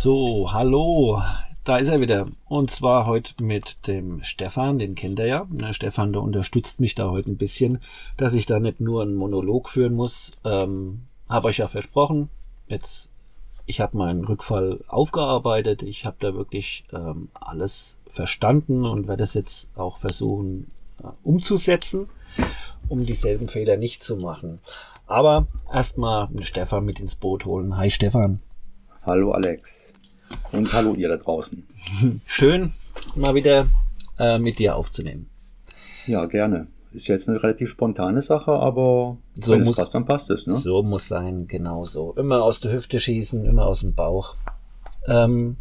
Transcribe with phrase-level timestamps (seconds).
[0.00, 1.20] So, hallo,
[1.64, 2.26] da ist er wieder.
[2.46, 5.46] Und zwar heute mit dem Stefan, den kennt er ja.
[5.50, 7.80] Der Stefan, der unterstützt mich da heute ein bisschen,
[8.16, 10.30] dass ich da nicht nur einen Monolog führen muss.
[10.44, 12.28] Ähm, habe euch ja versprochen.
[12.68, 13.10] Jetzt,
[13.66, 15.82] ich habe meinen Rückfall aufgearbeitet.
[15.82, 20.68] Ich habe da wirklich ähm, alles verstanden und werde es jetzt auch versuchen
[21.02, 22.08] äh, umzusetzen,
[22.88, 24.60] um dieselben Fehler nicht zu machen.
[25.08, 27.76] Aber erstmal Stefan mit ins Boot holen.
[27.76, 28.38] Hi Stefan.
[29.08, 29.94] Hallo Alex.
[30.52, 31.66] Und hallo ihr da draußen.
[32.26, 32.74] Schön,
[33.14, 33.66] mal wieder
[34.18, 35.30] äh, mit dir aufzunehmen.
[36.06, 36.66] Ja, gerne.
[36.92, 40.46] Ist jetzt eine relativ spontane Sache, aber So wenn muss- es passt, dann passt es,
[40.46, 40.56] ne?
[40.56, 42.12] So muss sein, genau so.
[42.18, 44.36] Immer aus der Hüfte schießen, immer aus dem Bauch.
[45.06, 45.56] Ähm,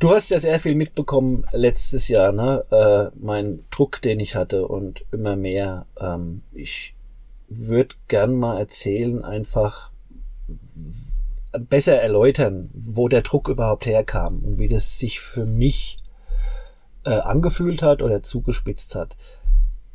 [0.00, 2.64] du hast ja sehr viel mitbekommen letztes Jahr, ne?
[3.12, 5.86] Äh, mein Druck, den ich hatte und immer mehr.
[6.00, 6.96] Ähm, ich
[7.46, 9.91] würde gern mal erzählen, einfach
[11.58, 15.98] besser erläutern, wo der Druck überhaupt herkam und wie das sich für mich
[17.04, 19.16] äh, angefühlt hat oder zugespitzt hat.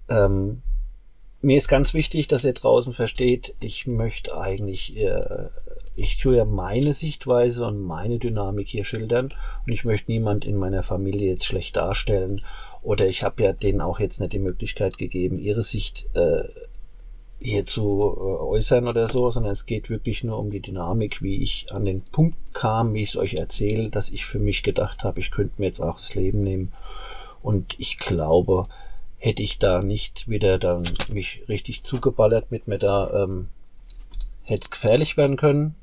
[0.09, 0.61] Ähm,
[1.41, 5.49] mir ist ganz wichtig, dass ihr draußen versteht, ich möchte eigentlich, äh,
[5.95, 9.29] ich tue ja meine Sichtweise und meine Dynamik hier schildern
[9.65, 12.41] und ich möchte niemand in meiner Familie jetzt schlecht darstellen
[12.81, 16.43] oder ich habe ja denen auch jetzt nicht die Möglichkeit gegeben, ihre Sicht äh,
[17.39, 17.81] hier zu
[18.17, 21.85] äh, äußern oder so, sondern es geht wirklich nur um die Dynamik, wie ich an
[21.85, 25.31] den Punkt kam, wie ich es euch erzähle, dass ich für mich gedacht habe, ich
[25.31, 26.71] könnte mir jetzt auch das Leben nehmen.
[27.43, 28.63] Und ich glaube,
[29.17, 33.49] hätte ich da nicht wieder dann mich richtig zugeballert mit mir da, ähm,
[34.43, 35.75] hätte es gefährlich werden können.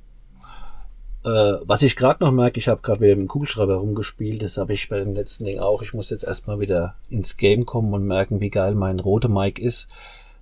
[1.24, 4.58] Äh, was ich gerade noch merke, ich habe gerade wieder mit dem Kugelschreiber rumgespielt, das
[4.58, 5.82] habe ich bei dem letzten Ding auch.
[5.82, 9.60] Ich muss jetzt erstmal wieder ins Game kommen und merken, wie geil mein rote Mic
[9.60, 9.88] ist.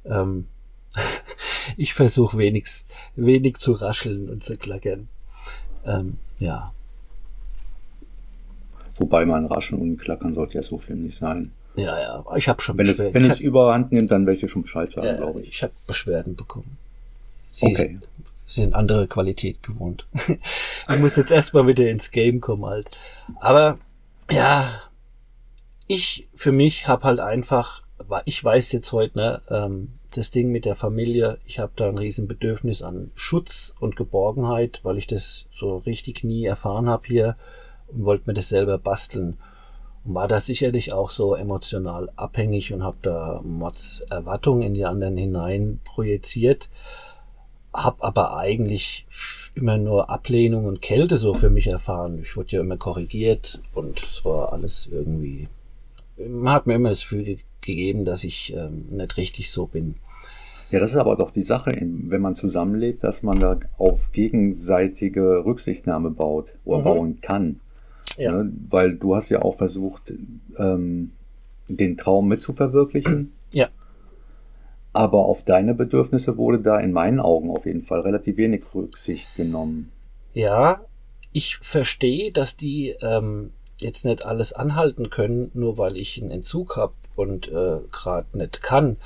[0.05, 0.49] Ähm,
[1.77, 2.67] ich versuche wenig,
[3.17, 5.09] wenig zu rascheln und zu klackern.
[5.85, 6.73] Ähm, ja,
[8.99, 11.53] Wobei man raschen und klackern sollte ja so schlimm nicht sein.
[11.77, 12.25] ja, ja.
[12.37, 14.63] Ich habe schon Wenn es, Beschwer- wenn ich es überhand nimmt, dann werde ich schon
[14.63, 15.49] Bescheid sagen, Ja, glaube ich.
[15.49, 16.77] ich habe Beschwerden bekommen.
[17.49, 17.99] Sie, Okay.
[18.47, 20.07] ist, sie sind andere Qualität gewohnt.
[20.15, 22.91] ich muss jetzt erstmal wieder ins Game kommen halt.
[23.41, 23.79] Aber
[24.31, 24.69] ja,
[25.87, 27.83] ich für mich habe halt einfach,
[28.27, 31.99] ich weiß jetzt heute, ne, ähm, das Ding mit der Familie, ich habe da ein
[31.99, 37.37] riesen Bedürfnis an Schutz und Geborgenheit, weil ich das so richtig nie erfahren habe hier
[37.89, 39.39] und wollte mir das selber basteln
[40.05, 44.85] und war da sicherlich auch so emotional abhängig und habe da Mods Erwartungen in die
[44.85, 46.69] anderen hinein projiziert,
[47.73, 49.07] hab aber eigentlich
[49.55, 52.19] immer nur Ablehnung und Kälte so für mich erfahren.
[52.21, 55.49] Ich wurde ja immer korrigiert und es war alles irgendwie,
[56.17, 59.95] man hat mir immer das Gefühl ge- gegeben, dass ich ähm, nicht richtig so bin.
[60.71, 65.45] Ja, das ist aber doch die Sache, wenn man zusammenlebt, dass man da auf gegenseitige
[65.45, 66.85] Rücksichtnahme baut oder Mhm.
[66.85, 67.61] bauen kann.
[68.17, 68.33] Ja.
[68.33, 68.53] Ne?
[68.71, 70.13] Weil du hast ja auch versucht,
[70.59, 71.13] ähm,
[71.69, 73.33] den Traum mit zu verwirklichen.
[73.55, 73.69] Ja.
[74.95, 79.29] Aber auf deine Bedürfnisse wurde da in meinen Augen auf jeden Fall relativ wenig Rücksicht
[79.37, 79.91] genommen.
[80.33, 80.81] Ja,
[81.33, 86.77] ich verstehe, dass die ähm, jetzt nicht alles anhalten können, nur weil ich einen Entzug
[86.79, 88.97] hab und äh, gerade nicht kann.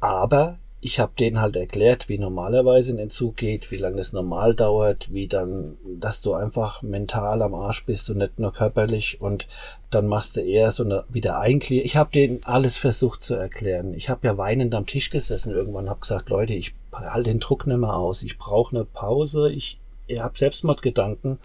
[0.00, 4.54] Aber ich habe denen halt erklärt, wie normalerweise ein Entzug geht, wie lange das normal
[4.54, 9.48] dauert, wie dann, dass du einfach mental am Arsch bist und nicht nur körperlich und
[9.90, 11.84] dann machst du eher so eine wieder Einklier.
[11.84, 13.92] Ich habe denen alles versucht zu erklären.
[13.92, 17.66] Ich habe ja weinend am Tisch gesessen irgendwann, habe gesagt, Leute, ich halte den Druck
[17.66, 18.22] nicht mehr aus.
[18.22, 19.50] Ich brauche eine Pause.
[19.50, 21.38] Ich, ich habe Selbstmordgedanken.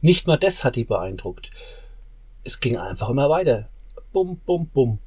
[0.00, 1.50] Nicht mal das hat die beeindruckt.
[2.44, 3.68] Es ging einfach immer weiter.
[4.12, 4.98] Bum, bum, bum.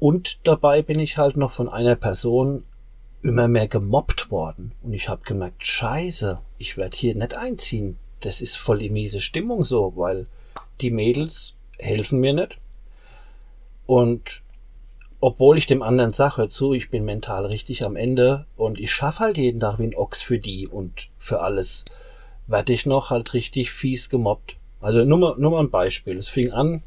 [0.00, 2.64] Und dabei bin ich halt noch von einer Person
[3.22, 4.72] immer mehr gemobbt worden.
[4.82, 7.98] Und ich habe gemerkt, scheiße, ich werde hier nicht einziehen.
[8.20, 10.26] Das ist voll die miese Stimmung so, weil
[10.80, 12.58] die Mädels helfen mir nicht.
[13.86, 14.42] Und
[15.20, 19.20] obwohl ich dem anderen sage, zu, ich bin mental richtig am Ende und ich schaffe
[19.20, 21.84] halt jeden Tag wie ein Ochs für die und für alles,
[22.46, 24.56] werde ich noch halt richtig fies gemobbt.
[24.80, 26.18] Also nur mal, nur mal ein Beispiel.
[26.18, 26.82] Es fing an,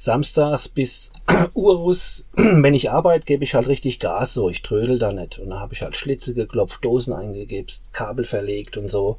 [0.00, 1.12] samstags bis
[1.54, 5.38] Urus, wenn ich arbeite, gebe ich halt richtig Gas so, ich trödel da nicht.
[5.38, 9.18] Und dann habe ich halt Schlitze geklopft, Dosen eingegipst, Kabel verlegt und so.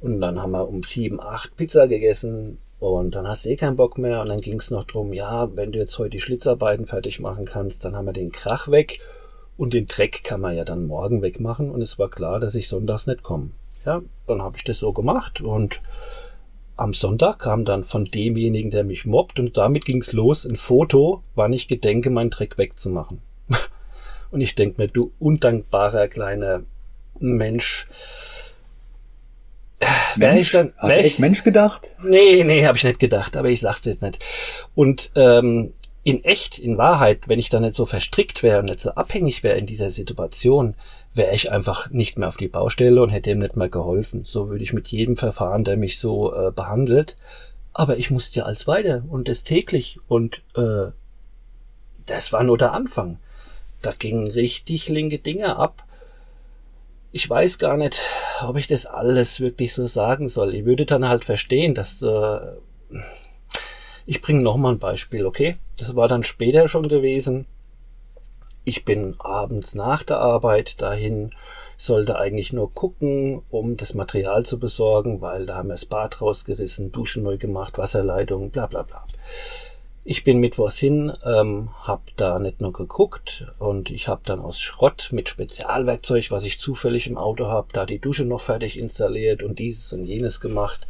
[0.00, 3.74] Und dann haben wir um sieben, acht Pizza gegessen und dann hast du eh keinen
[3.74, 4.20] Bock mehr.
[4.20, 7.44] Und dann ging es noch drum, ja, wenn du jetzt heute die Schlitzarbeiten fertig machen
[7.44, 9.00] kannst, dann haben wir den Krach weg
[9.56, 11.72] und den Dreck kann man ja dann morgen wegmachen.
[11.72, 13.50] Und es war klar, dass ich sonntags nicht komme.
[13.84, 15.80] Ja, dann habe ich das so gemacht und
[16.76, 21.22] am Sonntag kam dann von demjenigen, der mich mobbt, und damit ging's los, ein Foto,
[21.34, 23.20] wann ich gedenke, meinen Dreck wegzumachen.
[24.30, 26.62] und ich denk mir, du undankbarer kleiner
[27.20, 27.86] Mensch,
[30.16, 30.40] Mensch?
[30.40, 31.90] Ich dann, Hast du echt Mensch gedacht?
[32.02, 34.24] Nee, nee, habe ich nicht gedacht, aber ich sag's jetzt nicht.
[34.74, 35.72] Und ähm,
[36.04, 39.42] in echt, in Wahrheit, wenn ich da nicht so verstrickt wäre und nicht so abhängig
[39.42, 40.74] wäre in dieser Situation,
[41.14, 44.22] wäre ich einfach nicht mehr auf die Baustelle und hätte ihm nicht mehr geholfen.
[44.22, 47.16] So würde ich mit jedem Verfahren, der mich so äh, behandelt.
[47.72, 50.92] Aber ich musste ja als weiter und das täglich und äh,
[52.04, 53.18] das war nur der Anfang.
[53.80, 55.84] Da gingen richtig linke Dinge ab.
[57.12, 58.02] Ich weiß gar nicht,
[58.42, 60.54] ob ich das alles wirklich so sagen soll.
[60.54, 62.40] Ich würde dann halt verstehen, dass äh,
[64.06, 65.56] ich bringe noch mal ein Beispiel, okay?
[65.78, 67.46] Das war dann später schon gewesen.
[68.64, 71.32] Ich bin abends nach der Arbeit dahin,
[71.76, 76.20] sollte eigentlich nur gucken, um das Material zu besorgen, weil da haben wir das Bad
[76.20, 79.04] rausgerissen, Duschen neu gemacht, Wasserleitung, bla bla bla.
[80.06, 84.60] Ich bin mittwochs hin, ähm, hab da nicht nur geguckt und ich habe dann aus
[84.60, 89.42] Schrott mit Spezialwerkzeug, was ich zufällig im Auto habe, da die Dusche noch fertig installiert
[89.42, 90.86] und dieses und jenes gemacht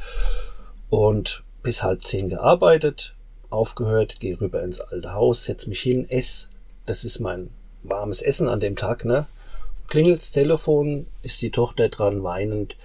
[0.90, 3.16] und bis halb zehn gearbeitet,
[3.50, 6.48] aufgehört, gehe rüber ins alte Haus, setz mich hin, ess.
[6.86, 7.50] Das ist mein
[7.82, 9.26] warmes Essen an dem Tag, ne?
[9.88, 12.76] Klingelt's Telefon, ist die Tochter dran weinend.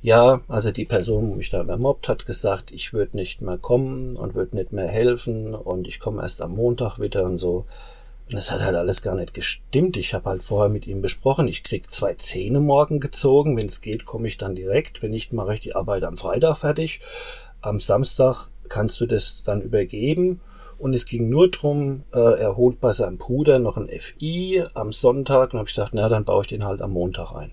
[0.00, 4.16] Ja, also die Person, die mich da übermobbt, hat gesagt, ich würde nicht mehr kommen
[4.16, 7.66] und würde nicht mehr helfen und ich komme erst am Montag wieder und so.
[8.28, 9.96] Und das hat halt alles gar nicht gestimmt.
[9.96, 13.56] Ich habe halt vorher mit ihm besprochen, ich krieg zwei Zähne morgen gezogen.
[13.56, 15.02] Wenn es geht, komme ich dann direkt.
[15.02, 17.00] Wenn nicht, mache ich die Arbeit am Freitag fertig.
[17.62, 20.40] Am Samstag kannst du das dann übergeben
[20.82, 24.90] und es ging nur drum, äh, er holt bei seinem Bruder noch ein FI am
[24.90, 25.52] Sonntag.
[25.52, 27.52] Und habe ich gesagt, na, dann baue ich den halt am Montag ein.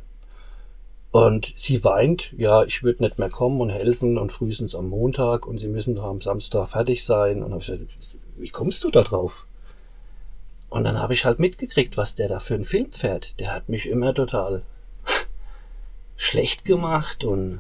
[1.11, 5.45] Und sie weint, ja, ich würde nicht mehr kommen und helfen und frühestens am Montag
[5.45, 7.43] und sie müssen doch am Samstag fertig sein.
[7.43, 7.85] Und habe ich gesagt,
[8.37, 9.45] wie kommst du da drauf?
[10.69, 13.39] Und dann habe ich halt mitgekriegt, was der da für einen Film fährt.
[13.39, 14.63] Der hat mich immer total
[16.15, 17.59] schlecht gemacht und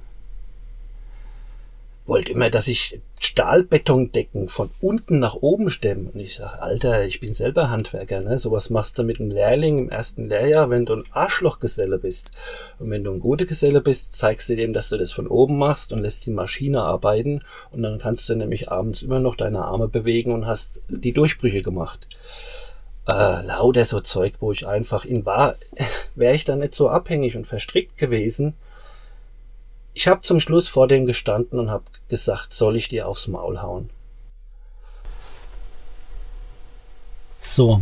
[2.09, 6.09] wollte immer, dass ich Stahlbetondecken von unten nach oben stemme.
[6.11, 8.37] Und ich sage, Alter, ich bin selber Handwerker, ne?
[8.37, 12.31] Sowas machst du mit einem Lehrling im ersten Lehrjahr, wenn du ein Arschlochgeselle bist.
[12.79, 15.57] Und wenn du ein guter Geselle bist, zeigst du dem, dass du das von oben
[15.57, 17.41] machst und lässt die Maschine arbeiten.
[17.71, 21.61] Und dann kannst du nämlich abends immer noch deine Arme bewegen und hast die Durchbrüche
[21.61, 22.07] gemacht.
[23.07, 25.55] Äh, lauter so Zeug, wo ich einfach in war,
[26.15, 28.55] wäre ich da nicht so abhängig und verstrickt gewesen,
[29.93, 33.61] ich habe zum Schluss vor dem gestanden und habe gesagt, soll ich dir aufs Maul
[33.61, 33.89] hauen?
[37.39, 37.81] So,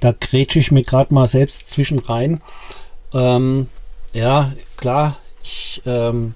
[0.00, 2.40] da grätsche ich mir gerade mal selbst zwischen rein.
[3.12, 3.68] Ähm,
[4.12, 6.34] ja, klar, ich, ähm,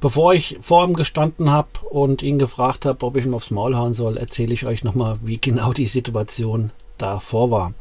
[0.00, 3.76] bevor ich vor ihm gestanden habe und ihn gefragt habe, ob ich ihm aufs Maul
[3.76, 7.74] hauen soll, erzähle ich euch nochmal, wie genau die Situation davor war.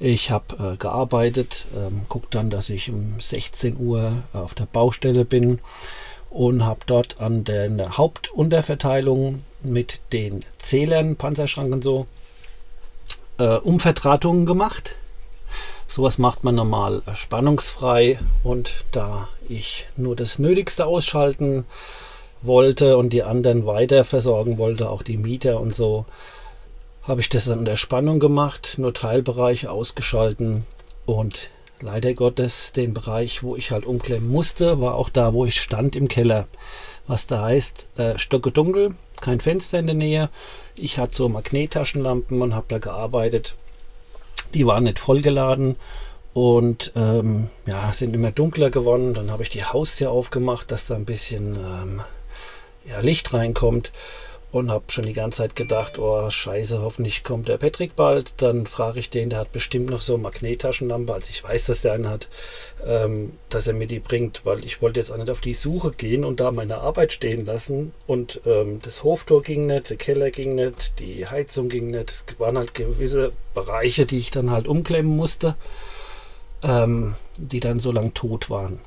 [0.00, 5.24] Ich habe äh, gearbeitet, ähm, gucke dann, dass ich um 16 Uhr auf der Baustelle
[5.24, 5.58] bin
[6.30, 12.06] und habe dort an der, der Hauptunterverteilung mit den Zählern, Panzerschranken so,
[13.38, 14.94] äh, Umvertratungen gemacht.
[15.88, 21.64] Sowas macht man normal spannungsfrei und da ich nur das Nötigste ausschalten
[22.42, 26.04] wollte und die anderen weiter versorgen wollte, auch die Mieter und so,
[27.08, 30.66] habe ich das an der Spannung gemacht, nur Teilbereiche ausgeschalten
[31.06, 31.50] und
[31.80, 35.96] leider Gottes den Bereich, wo ich halt umklemmen musste, war auch da, wo ich stand
[35.96, 36.46] im Keller.
[37.06, 40.28] Was da heißt, äh, stocke dunkel, kein Fenster in der Nähe.
[40.76, 43.54] Ich hatte so Magnettaschenlampen und habe da gearbeitet.
[44.52, 45.76] Die waren nicht vollgeladen
[46.34, 49.14] und ähm, ja, sind immer dunkler geworden.
[49.14, 52.00] Dann habe ich die Haustür aufgemacht, dass da ein bisschen ähm,
[52.86, 53.92] ja, Licht reinkommt
[54.50, 58.34] und habe schon die ganze Zeit gedacht, oh scheiße, hoffentlich kommt der Patrick bald.
[58.38, 61.92] Dann frage ich den, der hat bestimmt noch so Magnettaschenlampe, also ich weiß, dass der
[61.92, 62.28] einen hat,
[62.86, 65.90] ähm, dass er mir die bringt, weil ich wollte jetzt auch nicht auf die Suche
[65.90, 67.92] gehen und da meine Arbeit stehen lassen.
[68.06, 72.10] Und ähm, das Hoftor ging nicht, der Keller ging nicht, die Heizung ging nicht.
[72.10, 75.56] Es waren halt gewisse Bereiche, die ich dann halt umklemmen musste,
[76.62, 78.80] ähm, die dann so lang tot waren.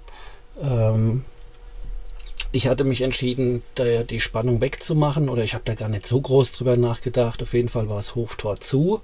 [0.60, 1.24] Ähm,
[2.52, 6.20] ich hatte mich entschieden, da die Spannung wegzumachen oder ich habe da gar nicht so
[6.20, 7.42] groß drüber nachgedacht.
[7.42, 9.02] Auf jeden Fall war das Hoftor zu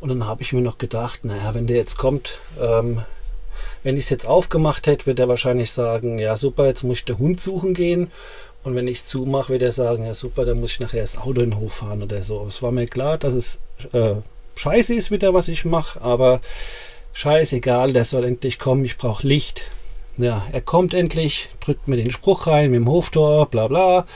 [0.00, 3.02] und dann habe ich mir noch gedacht, naja, wenn der jetzt kommt, ähm,
[3.82, 7.04] wenn ich es jetzt aufgemacht hätte, wird er wahrscheinlich sagen, ja super, jetzt muss ich
[7.04, 8.10] den Hund suchen gehen.
[8.62, 11.16] Und wenn ich es zumache, wird er sagen, ja super, dann muss ich nachher das
[11.16, 12.44] Auto in den Hof fahren oder so.
[12.46, 13.60] Es war mir klar, dass es
[13.92, 14.16] äh,
[14.56, 16.42] scheiße ist wieder, was ich mache, aber
[17.14, 19.64] scheißegal, der soll endlich kommen, ich brauche Licht.
[20.20, 24.06] Ja, er kommt endlich, drückt mir den Spruch rein mit dem Hoftor, bla bla.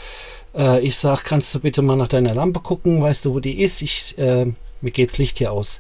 [0.54, 3.62] Äh, ich sag, kannst du bitte mal nach deiner Lampe gucken, weißt du, wo die
[3.62, 3.80] ist?
[3.80, 4.46] Ich, äh,
[4.82, 5.78] mir geht's Licht hier aus.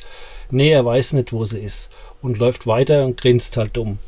[0.50, 1.90] Nee, er weiß nicht, wo sie ist
[2.22, 3.98] und läuft weiter und grinst halt dumm.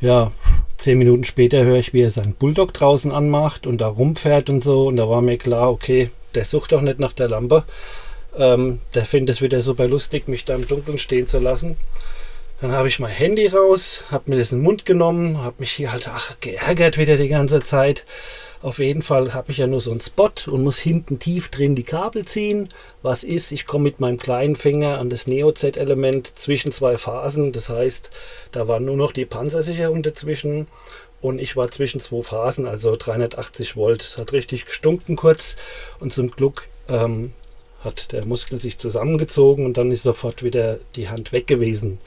[0.00, 0.32] Ja,
[0.78, 4.64] zehn Minuten später höre ich, wie er seinen Bulldog draußen anmacht und da rumfährt und
[4.64, 4.86] so.
[4.86, 7.64] Und da war mir klar, okay, der sucht doch nicht nach der Lampe.
[8.38, 11.76] Ähm, der findet es wieder super lustig, mich da im Dunkeln stehen zu lassen.
[12.60, 15.72] Dann habe ich mein Handy raus, habe mir das in den Mund genommen, habe mich
[15.72, 18.04] hier halt ach, geärgert wieder die ganze Zeit.
[18.60, 21.74] Auf jeden Fall habe ich ja nur so einen Spot und muss hinten tief drin
[21.74, 22.68] die Kabel ziehen.
[23.00, 27.52] Was ist, ich komme mit meinem kleinen Finger an das Neo-Z-Element zwischen zwei Phasen.
[27.52, 28.10] Das heißt,
[28.52, 30.66] da war nur noch die Panzersicherung dazwischen
[31.22, 34.02] und ich war zwischen zwei Phasen, also 380 Volt.
[34.02, 35.56] Es hat richtig gestunken kurz
[35.98, 37.32] und zum Glück ähm,
[37.82, 41.98] hat der Muskel sich zusammengezogen und dann ist sofort wieder die Hand weg gewesen.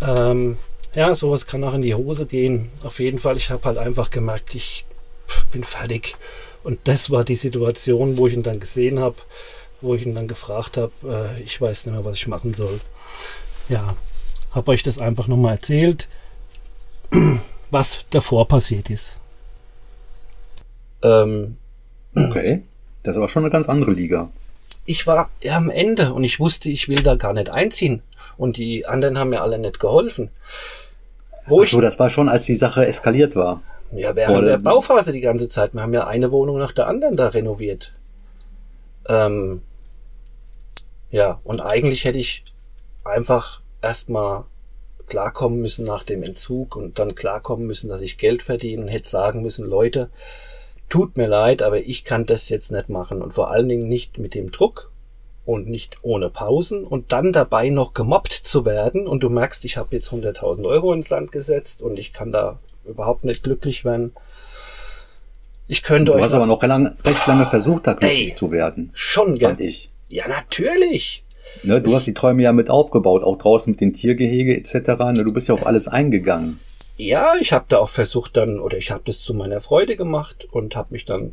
[0.00, 0.56] Ähm,
[0.94, 2.70] ja, sowas kann auch in die Hose gehen.
[2.82, 4.84] Auf jeden Fall, ich habe halt einfach gemerkt, ich
[5.52, 6.16] bin fertig.
[6.64, 9.16] Und das war die Situation, wo ich ihn dann gesehen habe,
[9.80, 12.80] wo ich ihn dann gefragt habe, äh, ich weiß nicht mehr, was ich machen soll.
[13.68, 13.96] Ja,
[14.54, 16.08] habe euch das einfach nochmal erzählt,
[17.70, 19.18] was davor passiert ist.
[21.02, 21.56] Ähm,
[22.16, 22.62] okay,
[23.02, 24.30] das war schon eine ganz andere Liga.
[24.88, 28.02] Ich war ja am Ende und ich wusste, ich will da gar nicht einziehen.
[28.38, 30.30] Und die anderen haben mir alle nicht geholfen.
[31.46, 33.60] Wo Ach so, das war schon, als die Sache eskaliert war.
[33.92, 35.74] Ja, während der Bauphase die ganze Zeit.
[35.74, 37.92] Wir haben ja eine Wohnung nach der anderen da renoviert.
[39.06, 39.60] Ähm,
[41.10, 42.44] ja, und eigentlich hätte ich
[43.04, 44.44] einfach erstmal
[45.06, 49.08] klarkommen müssen nach dem Entzug und dann klarkommen müssen, dass ich Geld verdiene und hätte
[49.08, 50.08] sagen müssen, Leute,
[50.88, 54.18] tut mir leid, aber ich kann das jetzt nicht machen und vor allen Dingen nicht
[54.18, 54.90] mit dem Druck
[55.44, 59.76] und nicht ohne Pausen und dann dabei noch gemobbt zu werden und du merkst, ich
[59.76, 64.12] habe jetzt 100.000 Euro ins Land gesetzt und ich kann da überhaupt nicht glücklich werden.
[65.66, 66.18] Ich könnte du euch.
[66.18, 68.90] Du hast aber noch lang, recht lange versucht, da glücklich ey, zu werden.
[68.94, 69.56] Schon, gell?
[69.58, 69.90] ich.
[70.08, 71.24] Ja, natürlich.
[71.62, 74.74] Ne, du es hast die Träume ja mit aufgebaut, auch draußen mit den Tiergehege etc.
[75.16, 76.60] Ne, du bist ja auf alles eingegangen.
[76.98, 80.48] Ja, ich habe da auch versucht dann, oder ich habe das zu meiner Freude gemacht
[80.50, 81.32] und habe mich dann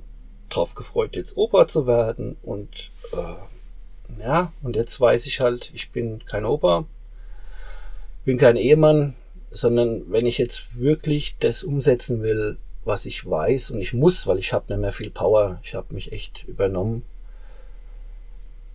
[0.50, 2.38] drauf gefreut, jetzt Opa zu werden.
[2.44, 6.86] Und äh, ja, und jetzt weiß ich halt, ich bin kein Opa,
[8.26, 9.16] bin kein Ehemann,
[9.50, 14.38] sondern wenn ich jetzt wirklich das umsetzen will, was ich weiß und ich muss, weil
[14.38, 17.02] ich habe nicht mehr viel Power, ich habe mich echt übernommen,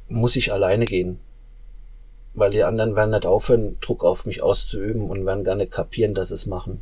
[0.08, 1.20] muss ich alleine gehen.
[2.34, 6.14] Weil die anderen werden nicht aufhören, Druck auf mich auszuüben und werden gar nicht kapieren,
[6.14, 6.80] dass sie es machen.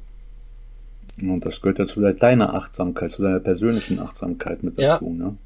[1.21, 5.25] Und das gehört ja zu deiner Achtsamkeit, zu deiner persönlichen Achtsamkeit mit dazu, ja.
[5.25, 5.37] ne?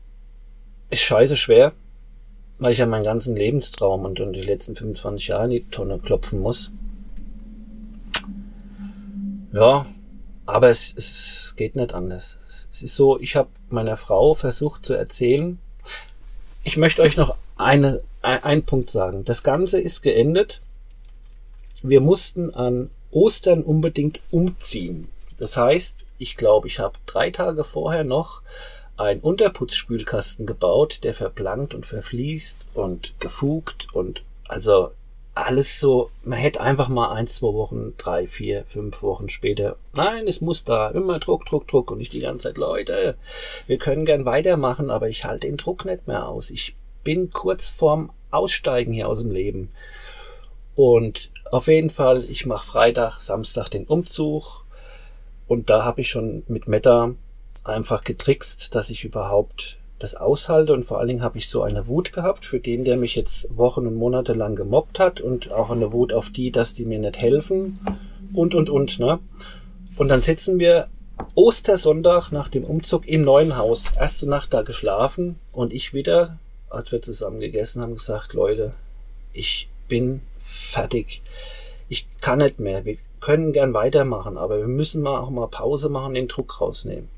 [0.91, 1.73] Ist scheiße schwer,
[2.59, 5.99] weil ich ja meinen ganzen Lebenstraum und, und die letzten 25 Jahre in die Tonne
[5.99, 6.71] klopfen muss.
[9.53, 9.87] Ja,
[10.45, 12.39] aber es, es geht nicht anders.
[12.47, 15.59] Es ist so, ich habe meiner Frau versucht zu erzählen.
[16.65, 19.25] Ich möchte euch noch eine, ein Punkt sagen.
[19.25, 20.61] Das Ganze ist geendet.
[21.83, 25.09] Wir mussten an Ostern unbedingt umziehen.
[25.39, 28.43] Das heißt, ich glaube, ich habe drei Tage vorher noch
[28.97, 34.93] einen Unterputzspülkasten gebaut, der verplankt und verfließt und gefugt und also
[35.35, 40.29] alles so, man hätte einfach mal eins, zwei Wochen, drei, vier, fünf Wochen später, nein,
[40.29, 43.17] es muss da, immer Druck, Druck, Druck und nicht die ganze Zeit, Leute,
[43.67, 46.51] wir können gern weitermachen, aber ich halte den Druck nicht mehr aus.
[46.51, 49.71] Ich bin kurz vorm Aussteigen hier aus dem Leben.
[50.75, 54.65] Und auf jeden Fall, ich mache Freitag, Samstag den Umzug.
[55.47, 57.15] Und da habe ich schon mit Meta
[57.65, 60.73] einfach getrickst, dass ich überhaupt das aushalte.
[60.73, 63.55] Und vor allen Dingen habe ich so eine Wut gehabt für den, der mich jetzt
[63.57, 65.21] Wochen und Monate lang gemobbt hat.
[65.21, 67.79] Und auch eine Wut auf die, dass die mir nicht helfen.
[68.33, 69.19] Und und und, ne?
[69.97, 70.89] Und dann sitzen wir
[71.35, 76.39] Ostersonntag nach dem Umzug im neuen Haus, erste Nacht da geschlafen und ich wieder,
[76.73, 78.75] als wir zusammen gegessen haben, gesagt, Leute,
[79.33, 81.23] ich bin fertig.
[81.89, 82.85] Ich kann nicht mehr.
[82.85, 87.09] Wir können gern weitermachen, aber wir müssen mal auch mal Pause machen, den Druck rausnehmen.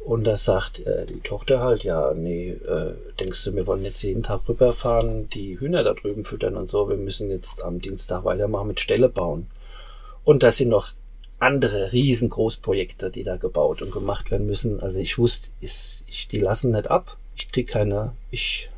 [0.00, 4.02] Und da sagt äh, die Tochter halt, ja, nee, äh, denkst du, wir wollen jetzt
[4.02, 8.24] jeden Tag rüberfahren, die Hühner da drüben füttern und so, wir müssen jetzt am Dienstag
[8.24, 9.50] weitermachen mit Ställe bauen.
[10.24, 10.92] Und dass sie noch
[11.38, 14.80] andere riesengroßprojekte, die da gebaut und gemacht werden müssen.
[14.80, 17.16] Also ich wusste, ich, ich, die lassen nicht ab.
[17.36, 18.69] Ich krieg keine, ich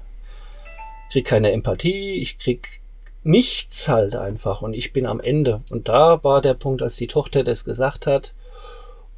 [1.12, 2.80] krieg keine Empathie, ich krieg
[3.22, 5.60] nichts halt einfach und ich bin am Ende.
[5.70, 8.34] Und da war der Punkt, als die Tochter das gesagt hat,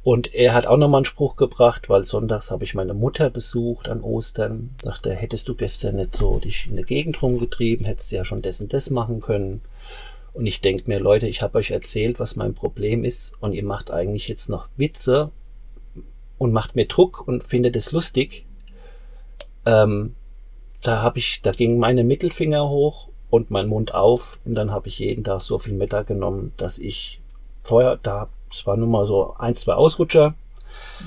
[0.03, 3.89] und er hat auch nochmal einen Spruch gebracht, weil sonntags habe ich meine Mutter besucht
[3.89, 4.75] an Ostern.
[4.79, 8.43] Sagte, hättest du gestern nicht so dich in der Gegend rumgetrieben, hättest du ja schon
[8.43, 9.61] und das machen können.
[10.33, 13.63] Und ich denke mir, Leute, ich habe euch erzählt, was mein Problem ist, und ihr
[13.63, 15.31] macht eigentlich jetzt noch Witze
[16.37, 18.45] und macht mir Druck und findet es lustig.
[19.65, 20.13] Ähm,
[20.87, 24.87] da habe ich, da gingen meine Mittelfinger hoch und mein Mund auf und dann habe
[24.87, 27.19] ich jeden Tag so viel Meta genommen, dass ich
[27.63, 30.35] vorher, da es war nur mal so ein, zwei Ausrutscher.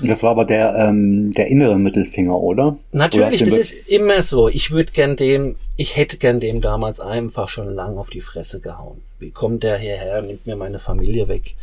[0.03, 2.77] Das war aber der, ähm, der innere Mittelfinger, oder?
[2.91, 4.47] Natürlich, oder das ist immer so.
[4.49, 8.61] Ich würde gern dem, ich hätte gern dem damals einfach schon lang auf die Fresse
[8.61, 9.01] gehauen.
[9.19, 11.55] Wie kommt der hierher nimmt mir meine Familie weg?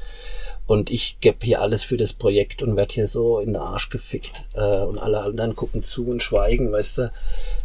[0.66, 3.88] Und ich gebe hier alles für das Projekt und werde hier so in den Arsch
[3.88, 4.44] gefickt.
[4.54, 7.12] Äh, und alle anderen gucken zu und schweigen, weißt du.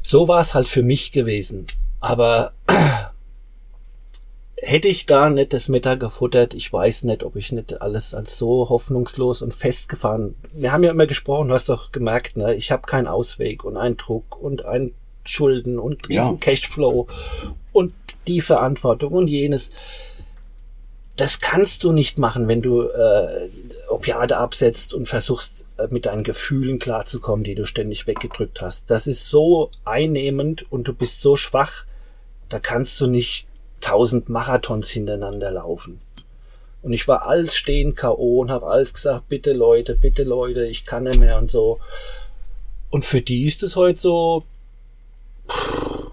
[0.04, 1.66] So war es halt für mich gewesen.
[2.00, 2.54] Aber
[4.58, 8.38] hätte ich da nicht das Mittag gefuttert, ich weiß nicht, ob ich nicht alles als
[8.38, 10.36] so hoffnungslos und festgefahren.
[10.54, 13.78] Wir haben ja immer gesprochen, du hast doch gemerkt, ne, ich habe keinen Ausweg und
[13.78, 14.92] einen Druck und ein
[15.24, 16.38] Schulden und riesen ja.
[16.40, 17.08] Cashflow
[17.74, 17.94] und
[18.28, 19.72] die Verantwortung und jenes.
[21.16, 23.50] Das kannst du nicht machen, wenn du äh,
[23.90, 28.90] Opiate absetzt und versuchst, äh, mit deinen Gefühlen klarzukommen, die du ständig weggedrückt hast.
[28.90, 31.86] Das ist so einnehmend und du bist so schwach,
[32.50, 33.48] da kannst du nicht
[33.82, 36.00] tausend Marathons hintereinander laufen.
[36.82, 38.40] Und ich war alles stehen K.O.
[38.40, 41.80] und habe alles gesagt, bitte Leute, bitte Leute, ich kann nicht mehr und so.
[42.90, 44.44] Und für die ist es heute so,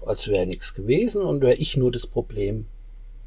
[0.05, 2.67] als wäre nichts gewesen und wäre ich nur das Problem.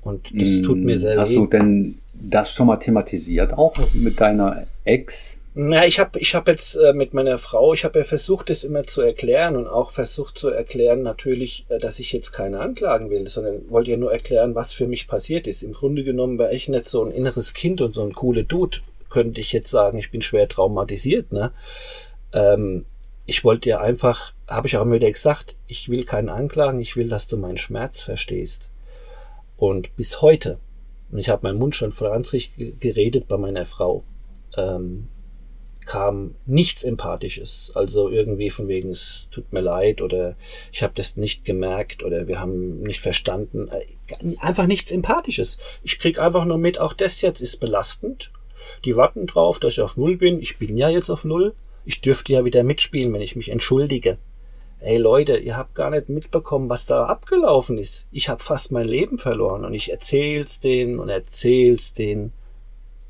[0.03, 1.37] Und das tut mir sehr Hast weh.
[1.37, 5.39] Hast du denn das schon mal thematisiert, auch mit deiner Ex?
[5.55, 8.65] Na, ich habe ich hab jetzt äh, mit meiner Frau, ich habe ja versucht, das
[8.65, 13.11] immer zu erklären und auch versucht zu erklären, natürlich, äh, dass ich jetzt keine anklagen
[13.11, 15.63] will, sondern wollte ja nur erklären, was für mich passiert ist.
[15.63, 18.79] Im Grunde genommen war ich nicht so ein inneres Kind und so ein cooler Dude,
[19.11, 21.53] könnte ich jetzt sagen, ich bin schwer traumatisiert, ne?
[22.33, 22.87] Ähm,
[23.27, 26.97] ich wollte ja einfach, habe ich auch immer wieder gesagt, ich will keinen anklagen, ich
[26.97, 28.72] will, dass du meinen Schmerz verstehst.
[29.63, 30.59] Und bis heute,
[31.13, 34.03] und ich habe meinen Mund schon franzig geredet bei meiner Frau,
[34.57, 35.07] ähm,
[35.87, 37.71] kam nichts Empathisches.
[37.77, 40.35] Also irgendwie von wegen, es tut mir leid oder
[40.73, 43.69] ich habe das nicht gemerkt oder wir haben nicht verstanden.
[43.69, 45.59] Äh, einfach nichts Empathisches.
[45.85, 48.33] Ich krieg einfach nur mit, auch das jetzt ist belastend.
[48.85, 50.41] Die warten drauf, dass ich auf Null bin.
[50.41, 51.55] Ich bin ja jetzt auf Null.
[51.85, 54.19] Ich dürfte ja wieder mitspielen, wenn ich mich entschuldige.
[54.83, 58.09] Ey Leute, ihr habt gar nicht mitbekommen, was da abgelaufen ist.
[58.11, 62.33] Ich habe fast mein Leben verloren und ich erzähl's denen und erzähl's denen.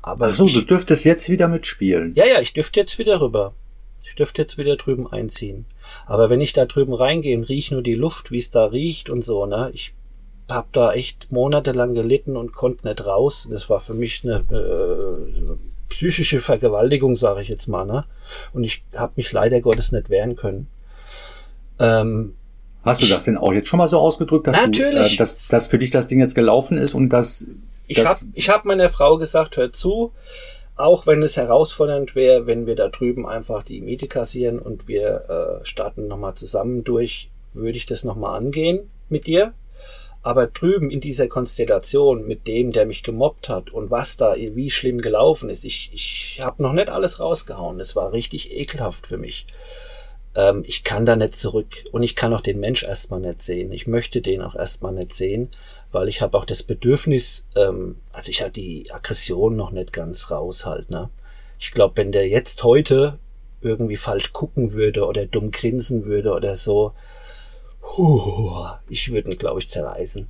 [0.01, 2.13] Aber Ach so, ich, du dürftest jetzt wieder mitspielen.
[2.15, 3.53] Ja, ja, ich dürfte jetzt wieder rüber.
[4.03, 5.65] Ich dürfte jetzt wieder drüben einziehen.
[6.05, 9.09] Aber wenn ich da drüben reingehe und riech nur die Luft, wie es da riecht
[9.09, 9.93] und so, ne, ich
[10.49, 13.47] hab da echt monatelang gelitten und konnte nicht raus.
[13.49, 15.55] Das war für mich eine äh,
[15.89, 18.05] psychische Vergewaltigung, sage ich jetzt mal, ne?
[18.51, 20.67] Und ich habe mich leider Gottes nicht wehren können.
[21.79, 22.35] Ähm,
[22.83, 25.07] Hast du das denn auch jetzt schon mal so ausgedrückt, dass, natürlich.
[25.07, 27.47] Du, äh, dass, dass für dich das Ding jetzt gelaufen ist und dass
[27.87, 30.11] ich habe ich hab meiner Frau gesagt, hör zu,
[30.75, 35.59] auch wenn es herausfordernd wäre, wenn wir da drüben einfach die Miete kassieren und wir
[35.61, 39.53] äh, starten nochmal zusammen durch, würde ich das nochmal angehen mit dir.
[40.23, 44.71] Aber drüben in dieser Konstellation mit dem, der mich gemobbt hat und was da wie
[44.71, 47.79] schlimm gelaufen ist, ich, ich habe noch nicht alles rausgehauen.
[47.81, 49.45] Es war richtig ekelhaft für mich.
[50.35, 53.71] Ähm, ich kann da nicht zurück und ich kann auch den Mensch erstmal nicht sehen.
[53.71, 55.49] Ich möchte den auch erstmal nicht sehen,
[55.91, 60.31] weil ich habe auch das Bedürfnis, ähm, also ich hatte die Aggression noch nicht ganz
[60.31, 61.09] raus halt, ne?
[61.59, 63.19] Ich glaube, wenn der jetzt heute
[63.61, 66.91] irgendwie falsch gucken würde oder dumm grinsen würde oder so,
[67.81, 70.27] huh, ich würde ihn, glaube ich, zerreißen.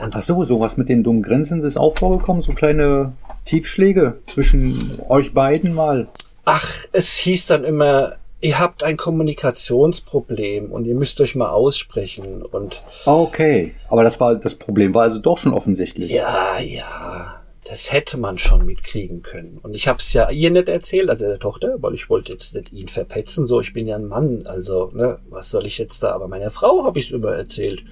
[0.00, 5.00] Und Ach so, sowas mit den dummen Grinsen ist auch vorgekommen, so kleine Tiefschläge zwischen
[5.08, 6.08] euch beiden mal.
[6.44, 12.42] Ach, es hieß dann immer, ihr habt ein Kommunikationsproblem und ihr müsst euch mal aussprechen
[12.42, 16.10] und okay, aber das war das Problem war also doch schon offensichtlich.
[16.10, 20.68] Ja, ja, das hätte man schon mitkriegen können und ich habe es ja ihr nicht
[20.68, 23.96] erzählt, also der Tochter, weil ich wollte jetzt nicht ihn verpetzen, so ich bin ja
[23.96, 26.12] ein Mann, also ne, was soll ich jetzt da?
[26.12, 27.82] Aber meiner Frau habe ich es über erzählt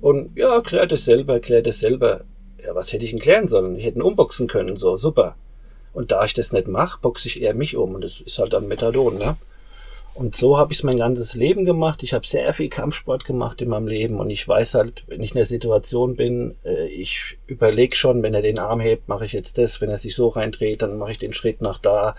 [0.00, 2.22] und ja, klärt es selber, klärt es selber.
[2.64, 3.76] Ja, was hätte ich ihn klären sollen?
[3.76, 5.34] Ich hätte ihn umboxen können, so super.
[5.92, 8.52] Und da ich das nicht mache, boxe ich eher mich um und das ist halt
[8.52, 9.36] dann Methadon, ne?
[10.14, 12.02] Und so habe ich mein ganzes Leben gemacht.
[12.02, 15.30] Ich habe sehr viel Kampfsport gemacht in meinem Leben und ich weiß halt, wenn ich
[15.30, 19.32] in der Situation bin, äh, ich überlege schon, wenn er den Arm hebt, mache ich
[19.32, 22.14] jetzt das, wenn er sich so reindreht, dann mache ich den Schritt nach da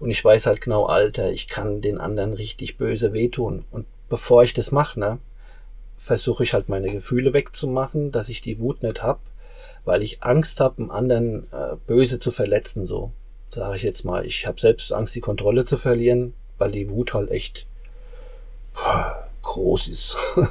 [0.00, 3.64] und ich weiß halt genau, Alter, ich kann den anderen richtig böse wehtun.
[3.70, 5.18] Und bevor ich das mache, ne,
[5.96, 9.20] versuche ich halt meine Gefühle wegzumachen, dass ich die Wut nicht hab,
[9.84, 13.12] weil ich Angst habe, einen anderen äh, böse zu verletzen, so
[13.50, 14.26] sage ich jetzt mal.
[14.26, 17.66] Ich habe selbst Angst, die Kontrolle zu verlieren weil die Wut halt echt
[19.42, 20.16] groß ist.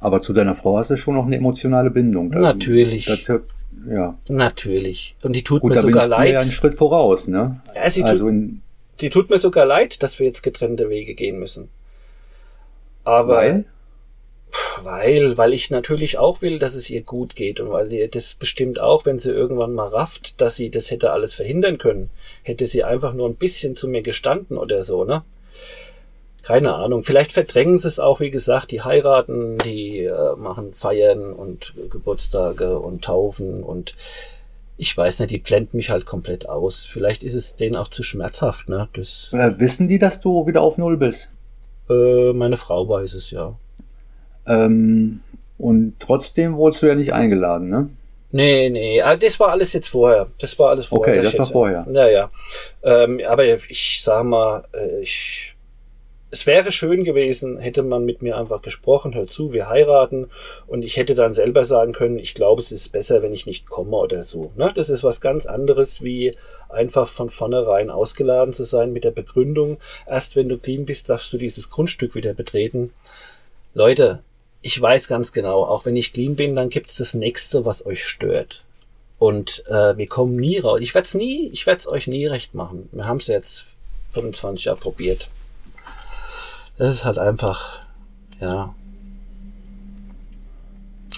[0.00, 2.30] Aber zu deiner Frau hast du schon noch eine emotionale Bindung.
[2.30, 3.06] Da, Natürlich.
[3.06, 3.40] Das,
[3.90, 4.16] ja.
[4.28, 5.16] Natürlich.
[5.22, 6.34] Und die tut Gut, mir sogar leid.
[6.34, 7.60] Ja einen Schritt voraus, ne?
[7.74, 8.44] Ja, sie also tut,
[9.00, 11.68] die tut mir sogar leid, dass wir jetzt getrennte Wege gehen müssen.
[13.04, 13.64] Aber weil?
[14.82, 18.34] Weil, weil ich natürlich auch will, dass es ihr gut geht und weil sie das
[18.34, 22.10] bestimmt auch, wenn sie irgendwann mal rafft, dass sie das hätte alles verhindern können,
[22.42, 25.22] hätte sie einfach nur ein bisschen zu mir gestanden oder so, ne?
[26.42, 27.04] Keine Ahnung.
[27.04, 32.78] Vielleicht verdrängen sie es auch, wie gesagt, die heiraten, die äh, machen Feiern und Geburtstage
[32.78, 33.94] und Taufen und
[34.78, 36.86] ich weiß nicht, die blenden mich halt komplett aus.
[36.86, 38.88] Vielleicht ist es denen auch zu schmerzhaft, ne?
[38.92, 41.30] Das, äh, wissen die, dass du wieder auf Null bist?
[41.90, 43.56] Äh, meine Frau weiß es, ja.
[44.48, 45.20] Ähm,
[45.58, 47.90] und trotzdem wurdest du ja nicht eingeladen, ne?
[48.30, 50.26] Nee, nee, ah, das war alles jetzt vorher.
[50.40, 51.14] Das war alles vorher.
[51.14, 51.86] Okay, das, das war vorher.
[51.90, 52.30] Ja, ja.
[52.82, 55.56] Ähm, aber ich sag mal, äh, ich,
[56.30, 60.28] es wäre schön gewesen, hätte man mit mir einfach gesprochen, hör zu, wir heiraten
[60.66, 63.70] und ich hätte dann selber sagen können, ich glaube, es ist besser, wenn ich nicht
[63.70, 64.52] komme oder so.
[64.56, 64.72] Ne?
[64.74, 66.36] Das ist was ganz anderes, wie
[66.68, 71.32] einfach von vornherein ausgeladen zu sein mit der Begründung, erst wenn du clean bist, darfst
[71.32, 72.90] du dieses Grundstück wieder betreten.
[73.72, 74.22] Leute,
[74.60, 77.86] ich weiß ganz genau, auch wenn ich clean bin, dann gibt es das nächste, was
[77.86, 78.64] euch stört.
[79.18, 80.80] Und äh, wir kommen nie raus.
[80.80, 82.88] Ich werde es nie, ich werde es euch nie recht machen.
[82.92, 83.66] Wir haben es jetzt
[84.12, 85.28] 25 Jahre probiert.
[86.76, 87.80] Das ist halt einfach,
[88.40, 88.74] ja.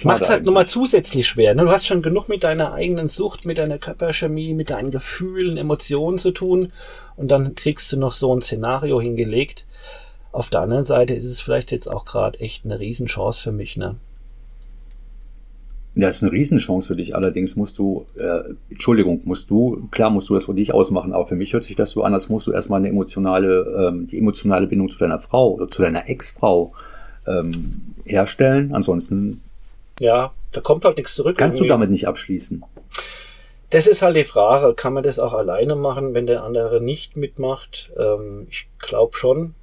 [0.03, 1.55] Macht halt nochmal zusätzlich schwer.
[1.55, 1.65] Ne?
[1.65, 6.19] Du hast schon genug mit deiner eigenen Sucht, mit deiner Körperchemie, mit deinen Gefühlen, Emotionen
[6.19, 6.73] zu tun.
[7.17, 9.67] Und dann kriegst du noch so ein Szenario hingelegt.
[10.33, 13.77] Auf der anderen Seite ist es vielleicht jetzt auch gerade echt eine Riesenchance für mich,
[13.77, 13.97] ne?
[15.97, 17.17] Ja, ist eine Riesenchance für dich.
[17.17, 21.27] Allerdings musst du, äh, Entschuldigung, musst du, klar musst du das für dich ausmachen, aber
[21.27, 24.19] für mich hört sich das so an, als musst du erstmal eine emotionale, ähm, die
[24.19, 26.73] emotionale Bindung zu deiner Frau oder zu deiner Ex-Frau
[27.27, 28.73] ähm, herstellen.
[28.73, 29.43] Ansonsten.
[29.99, 31.37] Ja, da kommt halt nichts zurück.
[31.37, 31.69] Kannst irgendwie.
[31.69, 32.65] du damit nicht abschließen?
[33.71, 34.75] Das ist halt die Frage.
[34.75, 37.93] Kann man das auch alleine machen, wenn der andere nicht mitmacht?
[37.99, 39.55] Ähm, ich glaube schon.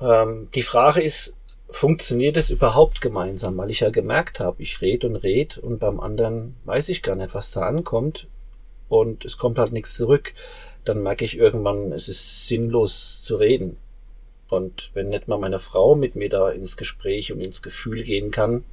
[0.00, 1.34] Ähm, die Frage ist,
[1.68, 3.56] funktioniert es überhaupt gemeinsam?
[3.56, 7.16] Weil ich ja gemerkt habe, ich rede und rede und beim anderen weiß ich gar
[7.16, 8.28] nicht, was da ankommt
[8.88, 10.34] und es kommt halt nichts zurück.
[10.84, 13.76] Dann merke ich irgendwann, es ist sinnlos zu reden.
[14.48, 18.30] Und wenn nicht mal meine Frau mit mir da ins Gespräch und ins Gefühl gehen
[18.30, 18.64] kann,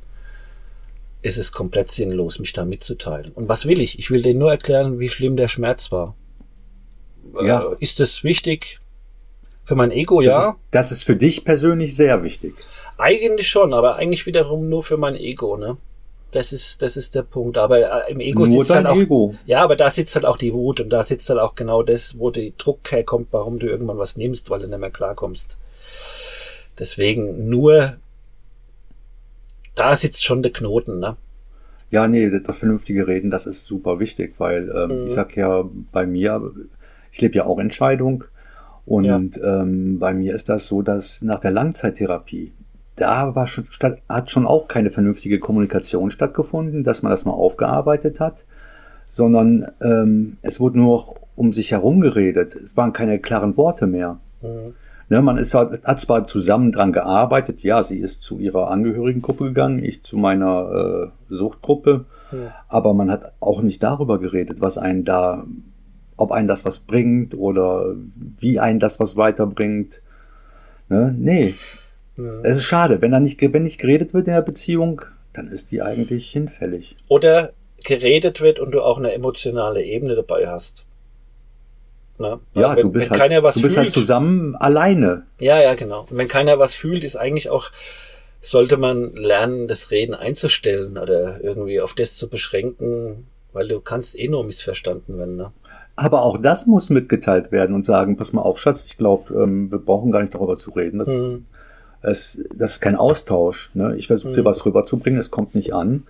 [1.24, 3.32] ist es komplett sinnlos, mich da mitzuteilen.
[3.32, 3.98] Und was will ich?
[3.98, 6.16] Ich will denen nur erklären, wie schlimm der Schmerz war.
[7.42, 7.72] Ja.
[7.72, 8.80] Äh, ist es wichtig?
[9.66, 10.42] Für mein Ego, das ja.
[10.42, 12.56] Ist, das ist für dich persönlich sehr wichtig.
[12.98, 15.78] Eigentlich schon, aber eigentlich wiederum nur für mein Ego, ne?
[16.32, 17.58] Das ist, das ist der Punkt.
[17.58, 19.36] Aber äh, im Ego Nur sitzt halt auch, Ego.
[19.46, 22.18] ja, aber da sitzt halt auch die Wut und da sitzt halt auch genau das,
[22.18, 25.60] wo der Druck herkommt, warum du irgendwann was nimmst, weil du nicht mehr klarkommst.
[26.78, 27.98] Deswegen nur,
[29.76, 31.18] da sitzt schon der Knoten, ne?
[31.92, 35.06] Ja, nee, das vernünftige Reden, das ist super wichtig, weil ähm, mhm.
[35.06, 36.42] ich sag ja bei mir,
[37.12, 38.24] ich lebe ja auch Entscheidung
[38.86, 39.18] und ja.
[39.62, 42.52] ähm, bei mir ist das so, dass nach der Langzeittherapie,
[42.96, 47.32] da war schon, statt, hat schon auch keine vernünftige Kommunikation stattgefunden, dass man das mal
[47.32, 48.46] aufgearbeitet hat,
[49.10, 52.56] sondern ähm, es wurde nur noch um sich herum geredet.
[52.56, 54.20] Es waren keine klaren Worte mehr.
[54.42, 54.76] Mhm.
[55.10, 59.84] Ne, man ist, hat zwar zusammen dran gearbeitet, ja, sie ist zu ihrer Angehörigengruppe gegangen,
[59.84, 62.48] ich zu meiner äh, Suchtgruppe, mhm.
[62.70, 65.46] aber man hat auch nicht darüber geredet, was einen da
[66.24, 67.96] ob einen das was bringt oder
[68.40, 70.02] wie einen das was weiterbringt.
[70.90, 71.16] Ne?
[71.18, 71.56] Nee.
[72.18, 72.42] Ja.
[72.44, 75.02] Es ist schade, wenn da nicht, wenn nicht geredet wird in der Beziehung,
[75.34, 76.96] dann ist die eigentlich hinfällig.
[77.08, 80.86] Oder geredet wird und du auch eine emotionale Ebene dabei hast.
[82.18, 85.26] Na, ja, wenn, du bist, halt, du bist halt fühlt, halt zusammen alleine.
[85.40, 86.02] Ja, ja, genau.
[86.02, 87.72] Und wenn keiner was fühlt, ist eigentlich auch,
[88.40, 94.18] sollte man lernen, das Reden einzustellen oder irgendwie auf das zu beschränken, weil du kannst
[94.18, 95.38] eh nur missverstanden werden.
[95.38, 95.52] Ne?
[95.96, 99.72] Aber auch das muss mitgeteilt werden und sagen, pass mal auf, Schatz, ich glaube, ähm,
[99.72, 100.98] wir brauchen gar nicht darüber zu reden.
[100.98, 101.46] Das, mhm.
[102.02, 103.70] es, das ist kein Austausch.
[103.76, 103.96] Ne?
[103.96, 104.36] Ich versuche mhm.
[104.36, 106.04] dir was rüberzubringen, es kommt nicht an.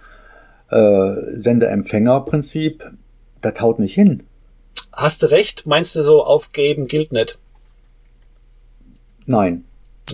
[0.70, 2.92] Äh, Sender-Empfänger-Prinzip,
[3.42, 4.24] das haut nicht hin.
[4.94, 5.66] Hast du recht?
[5.66, 7.40] Meinst du so, aufgeben gilt nicht?
[9.26, 9.66] Nein,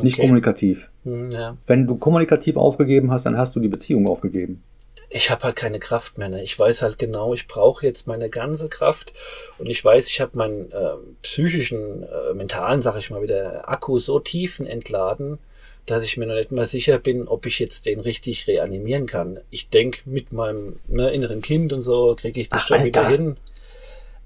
[0.01, 0.23] nicht Okay.
[0.23, 0.89] kommunikativ.
[1.03, 1.57] Hm, ja.
[1.67, 4.63] Wenn du kommunikativ aufgegeben hast, dann hast du die Beziehung aufgegeben.
[5.09, 6.29] Ich habe halt keine Kraft mehr.
[6.29, 6.43] Ne?
[6.43, 9.13] Ich weiß halt genau, ich brauche jetzt meine ganze Kraft
[9.57, 10.91] und ich weiß, ich habe meinen äh,
[11.21, 15.39] psychischen, äh, mentalen, sag ich mal, wieder Akku so tiefen entladen,
[15.85, 19.39] dass ich mir noch nicht mal sicher bin, ob ich jetzt den richtig reanimieren kann.
[19.49, 23.01] Ich denk mit meinem ne, inneren Kind und so kriege ich das Ach, schon wieder
[23.01, 23.11] Alter.
[23.11, 23.37] hin.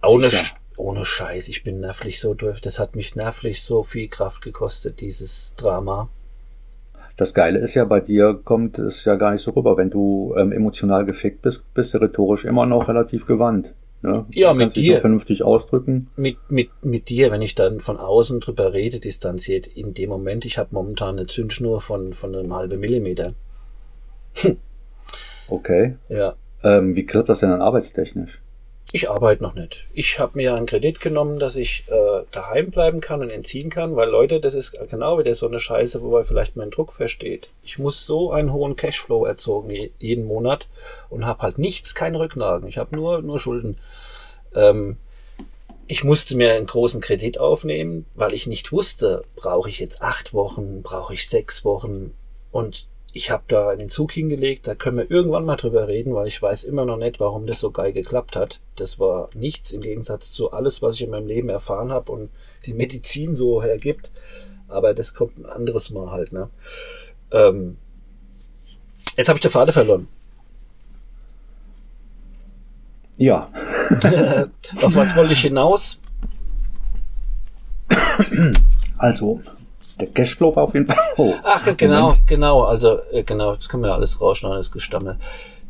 [0.06, 0.28] Ohne.
[0.28, 2.60] Sch- ohne Scheiß, ich bin nervlich so durch.
[2.60, 6.10] Das hat mich nervlich so viel Kraft gekostet, dieses Drama.
[7.15, 9.78] Das Geile ist ja, bei dir kommt es ja gar nicht so rüber.
[9.78, 13.73] Wenn du ähm, emotional gefickt bist, bist du rhetorisch immer noch relativ gewandt.
[14.02, 14.26] Ne?
[14.32, 14.93] Ja, du mit kannst dich dir.
[14.95, 16.10] noch vernünftig ausdrücken.
[16.17, 20.43] mit, mit, mit dir, wenn ich dann von außen drüber rede, distanziert, in dem Moment,
[20.43, 23.34] ich habe momentan eine Zündschnur von, von einem halben Millimeter.
[25.47, 25.95] Okay.
[26.10, 26.36] Ja.
[26.63, 28.42] Ähm, wie klappt das denn dann arbeitstechnisch?
[28.91, 29.88] Ich arbeite noch nicht.
[29.93, 33.96] Ich habe mir einen Kredit genommen, dass ich äh, daheim bleiben kann und entziehen kann,
[33.96, 37.50] weil Leute, das ist genau wieder so eine Scheiße, wobei vielleicht mein Druck versteht.
[37.63, 40.67] Ich muss so einen hohen Cashflow erzeugen je, jeden Monat
[41.10, 42.67] und habe halt nichts, keine Rücklagen.
[42.67, 43.80] Ich habe nur nur Schulden.
[44.54, 44.98] Ähm,
[45.88, 50.34] ich musste mir einen großen Kredit aufnehmen, weil ich nicht wusste, brauche ich jetzt acht
[50.34, 52.13] Wochen, brauche ich sechs Wochen
[52.52, 56.28] und ich habe da einen Zug hingelegt, da können wir irgendwann mal drüber reden, weil
[56.28, 58.60] ich weiß immer noch nicht, warum das so geil geklappt hat.
[58.76, 62.32] Das war nichts im Gegensatz zu alles, was ich in meinem Leben erfahren habe und
[62.65, 64.12] die Medizin so hergibt.
[64.67, 66.34] Aber das kommt ein anderes Mal halt.
[66.34, 66.49] Ne?
[67.32, 67.78] Ähm,
[69.15, 70.08] jetzt habe ich den Vater verloren.
[73.17, 73.52] Ja,
[74.82, 75.99] Auf was wollte ich hinaus?
[78.97, 79.39] also
[79.97, 81.36] der Cashflow war auf jeden Fall hoch.
[81.43, 82.63] Ach, genau, genau.
[82.63, 85.17] Also, äh, genau, das können wir alles rausschneiden, das Gestammel.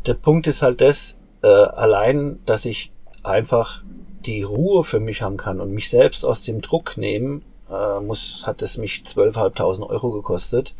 [0.05, 2.91] Der Punkt ist halt das, äh, allein, dass ich
[3.23, 3.83] einfach
[4.25, 8.43] die Ruhe für mich haben kann und mich selbst aus dem Druck nehmen, äh, muss,
[8.45, 10.75] hat es mich 12.500 Euro gekostet.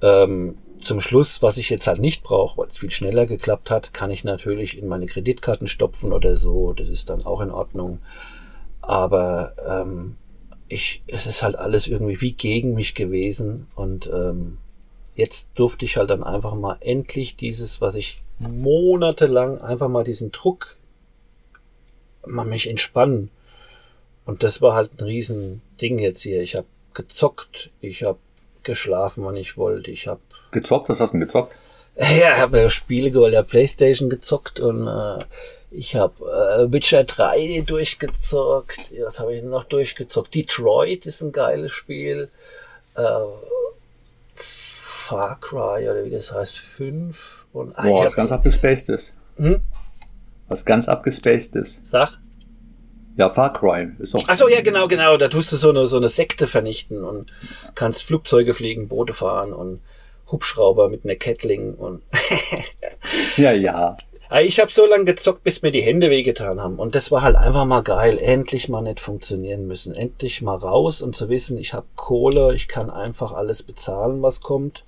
[0.00, 3.94] Ähm, zum Schluss, was ich jetzt halt nicht brauche, weil es viel schneller geklappt hat,
[3.94, 6.72] kann ich natürlich in meine Kreditkarten stopfen oder so.
[6.72, 8.00] Das ist dann auch in Ordnung.
[8.80, 10.16] Aber ähm,
[10.72, 14.56] ich, es ist halt alles irgendwie wie gegen mich gewesen und ähm,
[15.14, 20.32] jetzt durfte ich halt dann einfach mal endlich dieses, was ich monatelang einfach mal diesen
[20.32, 20.76] Druck
[22.26, 23.30] mal mich entspannen.
[24.24, 26.40] Und das war halt ein riesen Ding jetzt hier.
[26.40, 28.18] Ich habe gezockt, ich habe
[28.62, 30.20] geschlafen, wann ich wollte, ich habe
[30.52, 31.54] Gezockt, was hast du denn gezockt?
[31.96, 35.18] Ja, habe Spiele geholt, der Playstation gezockt und äh,
[35.70, 38.92] ich habe äh, Witcher 3 durchgezockt.
[39.04, 40.34] Was habe ich noch durchgezockt?
[40.34, 42.28] Detroit ist ein geiles Spiel.
[42.94, 43.02] Äh,
[44.34, 49.14] Far Cry oder wie das heißt, 5 und ah, Boah, ich was ganz abgespaced ist.
[49.36, 49.60] Hm?
[50.48, 51.86] Was ganz abgespaced ist.
[51.86, 52.18] Sag.
[53.16, 54.24] Ja, Far Cry ist doch.
[54.26, 55.16] Ach so, ja, genau, genau.
[55.16, 57.30] Da tust du so eine, so eine Sekte vernichten und
[57.74, 59.80] kannst Flugzeuge fliegen, Boote fahren und
[60.32, 62.02] Hubschrauber mit einer Kettling und
[63.36, 63.96] Ja, ja.
[64.28, 66.78] Ah, Ich habe so lange gezockt, bis mir die Hände wehgetan haben.
[66.78, 68.18] Und das war halt einfach mal geil.
[68.18, 69.94] Endlich mal nicht funktionieren müssen.
[69.94, 74.40] Endlich mal raus und zu wissen, ich habe Kohle, ich kann einfach alles bezahlen, was
[74.40, 74.84] kommt.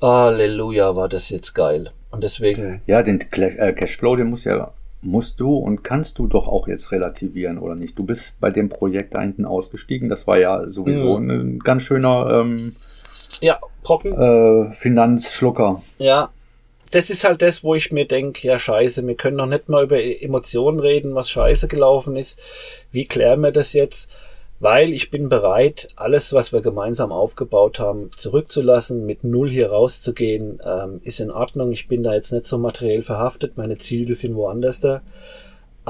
[0.00, 1.90] Halleluja, war das jetzt geil.
[2.10, 6.46] Und deswegen, Ja, den äh, Cashflow, den musst ja musst du und kannst du doch
[6.46, 7.98] auch jetzt relativieren, oder nicht?
[7.98, 10.10] Du bist bei dem Projekt da hinten ausgestiegen.
[10.10, 11.30] Das war ja sowieso Mhm.
[11.30, 12.76] ein ganz schöner ähm,
[13.40, 14.12] ja, Brocken.
[14.20, 15.82] äh, Finanzschlucker.
[15.98, 16.30] Ja,
[16.92, 19.84] das ist halt das, wo ich mir denke, ja scheiße, wir können noch nicht mal
[19.84, 22.40] über Emotionen reden, was scheiße gelaufen ist.
[22.90, 24.10] Wie klären wir das jetzt?
[24.58, 30.60] Weil ich bin bereit, alles, was wir gemeinsam aufgebaut haben, zurückzulassen, mit Null hier rauszugehen,
[30.62, 31.72] ähm, ist in Ordnung.
[31.72, 35.00] Ich bin da jetzt nicht so materiell verhaftet, meine Ziele sind woanders da.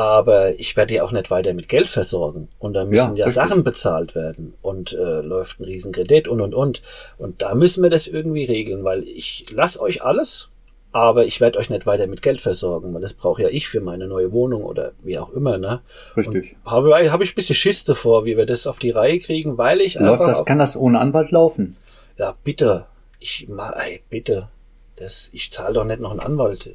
[0.01, 2.49] Aber ich werde ja auch nicht weiter mit Geld versorgen.
[2.59, 3.35] Und da müssen ja, richtig.
[3.35, 4.55] Sachen bezahlt werden.
[4.63, 6.81] Und äh, läuft ein Riesenkredit und und und.
[7.19, 10.49] Und da müssen wir das irgendwie regeln, weil ich lasse euch alles,
[10.91, 13.83] aber ich werde euch nicht weiter mit Geld versorgen, weil das brauche ja ich für
[13.83, 15.83] meine neue Wohnung oder wie auch immer, ne?
[16.17, 16.57] Richtig.
[16.65, 19.83] Habe hab ich ein bisschen Schiss davor, wie wir das auf die Reihe kriegen, weil
[19.83, 21.77] ich Läuft das, kann das ohne Anwalt laufen?
[22.17, 22.87] ja, bitte.
[23.19, 24.49] Ich ey, bitte.
[24.97, 26.75] Das, ich zahle doch nicht noch einen Anwalt.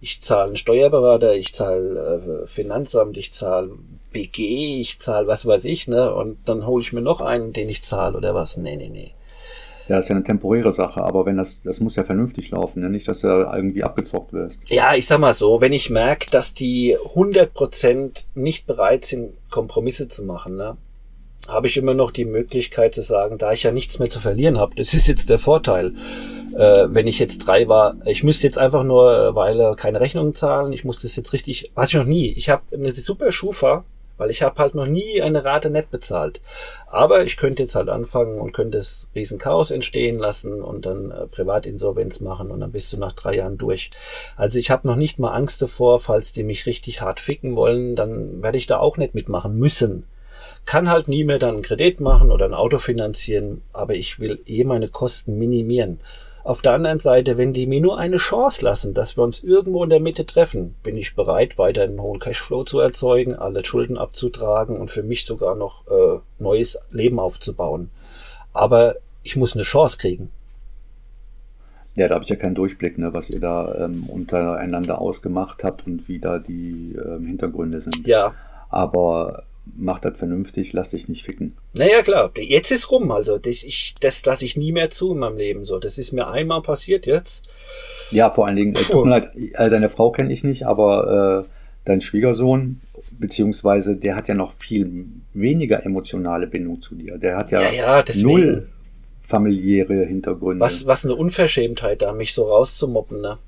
[0.00, 3.72] Ich zahle einen Steuerberater, ich zahle äh, Finanzamt, ich zahle
[4.12, 6.14] BG, ich zahle was weiß ich, ne?
[6.14, 8.56] Und dann hole ich mir noch einen, den ich zahle oder was.
[8.56, 9.12] Nee, nee, nee.
[9.88, 12.90] Ja, ist ja eine temporäre Sache, aber wenn das, das muss ja vernünftig laufen, ne?
[12.90, 14.68] nicht, dass du da irgendwie abgezockt wirst.
[14.68, 20.06] Ja, ich sag mal so, wenn ich merke, dass die 100% nicht bereit sind, Kompromisse
[20.06, 20.76] zu machen, ne,
[21.46, 24.58] habe ich immer noch die Möglichkeit zu sagen, da ich ja nichts mehr zu verlieren
[24.58, 25.94] habe, das ist jetzt der Vorteil.
[26.56, 30.72] Äh, wenn ich jetzt drei war, ich müsste jetzt einfach nur, weil keine Rechnungen zahlen,
[30.72, 32.32] ich muss das jetzt richtig, weiß ich noch nie.
[32.32, 33.84] Ich habe eine super Schufa
[34.18, 36.42] weil ich habe halt noch nie eine Rate nett bezahlt.
[36.88, 41.26] Aber ich könnte jetzt halt anfangen und könnte das Riesenchaos entstehen lassen und dann äh,
[41.26, 43.90] Privatinsolvenz machen und dann bist du nach drei Jahren durch.
[44.36, 47.96] Also ich habe noch nicht mal Angst davor, falls die mich richtig hart ficken wollen,
[47.96, 50.04] dann werde ich da auch nicht mitmachen müssen.
[50.68, 54.38] Kann halt nie mehr dann einen Kredit machen oder ein Auto finanzieren, aber ich will
[54.44, 55.98] eh meine Kosten minimieren.
[56.44, 59.82] Auf der anderen Seite, wenn die mir nur eine Chance lassen, dass wir uns irgendwo
[59.82, 63.96] in der Mitte treffen, bin ich bereit, weiter einen hohen Cashflow zu erzeugen, alle Schulden
[63.96, 67.88] abzutragen und für mich sogar noch äh, neues Leben aufzubauen.
[68.52, 70.28] Aber ich muss eine Chance kriegen.
[71.96, 75.86] Ja, da habe ich ja keinen Durchblick, ne, was ihr da ähm, untereinander ausgemacht habt
[75.86, 78.06] und wie da die ähm, Hintergründe sind.
[78.06, 78.34] Ja.
[78.68, 79.44] Aber
[79.76, 81.54] mach das vernünftig, lass dich nicht ficken.
[81.74, 83.10] Naja, klar, jetzt ist rum.
[83.10, 85.64] Also das, ich, das lasse ich nie mehr zu in meinem Leben.
[85.64, 87.48] So, das ist mir einmal passiert jetzt.
[88.10, 91.44] Ja, vor allen Dingen, äh, tut mir leid, äh, deine Frau kenne ich nicht, aber
[91.44, 91.48] äh,
[91.84, 92.80] dein Schwiegersohn,
[93.18, 97.18] beziehungsweise der hat ja noch viel weniger emotionale Bindung zu dir.
[97.18, 98.68] Der hat ja, ja, ja null
[99.20, 100.64] familiäre Hintergründe.
[100.64, 103.38] Was, was eine Unverschämtheit da, mich so rauszumoppen, ne?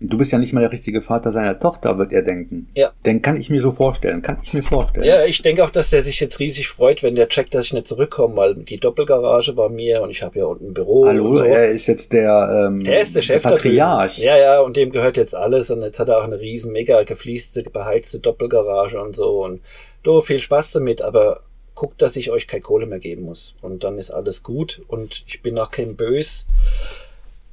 [0.00, 2.68] Du bist ja nicht mal der richtige Vater seiner Tochter, wird er denken.
[2.74, 2.92] Ja.
[3.06, 5.06] Den kann ich mir so vorstellen, kann ich mir vorstellen.
[5.06, 7.72] Ja, ich denke auch, dass der sich jetzt riesig freut, wenn der checkt, dass ich
[7.72, 11.06] nicht zurückkomme, weil die Doppelgarage bei mir und ich habe ja unten ein Büro.
[11.06, 11.44] Hallo, so.
[11.44, 14.18] er ist jetzt der, ähm, der ist der Chef der Patriarch.
[14.18, 17.04] Ja, ja, und dem gehört jetzt alles und jetzt hat er auch eine riesen, mega
[17.04, 19.60] gefließte, beheizte Doppelgarage und so und
[20.02, 21.42] du, viel Spaß damit, aber
[21.76, 25.24] guckt, dass ich euch keine Kohle mehr geben muss und dann ist alles gut und
[25.28, 26.46] ich bin auch kein Bös,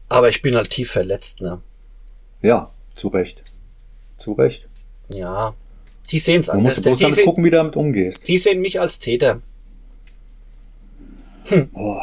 [0.10, 1.62] aber ich bin halt tief verletzt, ne?
[2.42, 3.44] Ja, zu Recht.
[4.18, 4.68] Zu Recht.
[5.10, 5.54] Ja.
[6.10, 6.82] Die sehen es anders.
[6.82, 8.28] Du musst, du musst gucken, wie du damit umgehst.
[8.28, 9.42] Die sehen mich als Täter.
[11.48, 11.70] Hm.
[11.74, 11.98] Oh,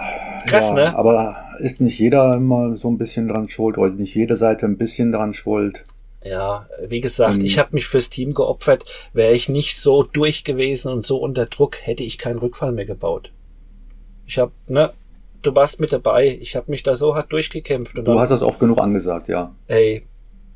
[0.46, 0.96] Krass, ja, ne?
[0.96, 4.78] Aber ist nicht jeder immer so ein bisschen dran schuld oder nicht jede Seite ein
[4.78, 5.84] bisschen dran schuld?
[6.24, 8.84] Ja, wie gesagt, um, ich habe mich fürs Team geopfert.
[9.12, 12.86] Wäre ich nicht so durch gewesen und so unter Druck, hätte ich keinen Rückfall mehr
[12.86, 13.30] gebaut.
[14.26, 14.92] Ich habe, ne,
[15.42, 16.38] du warst mit dabei.
[16.40, 17.96] Ich habe mich da so hart durchgekämpft.
[17.96, 19.54] du hast das oft genug angesagt, ja.
[19.68, 20.02] Ey,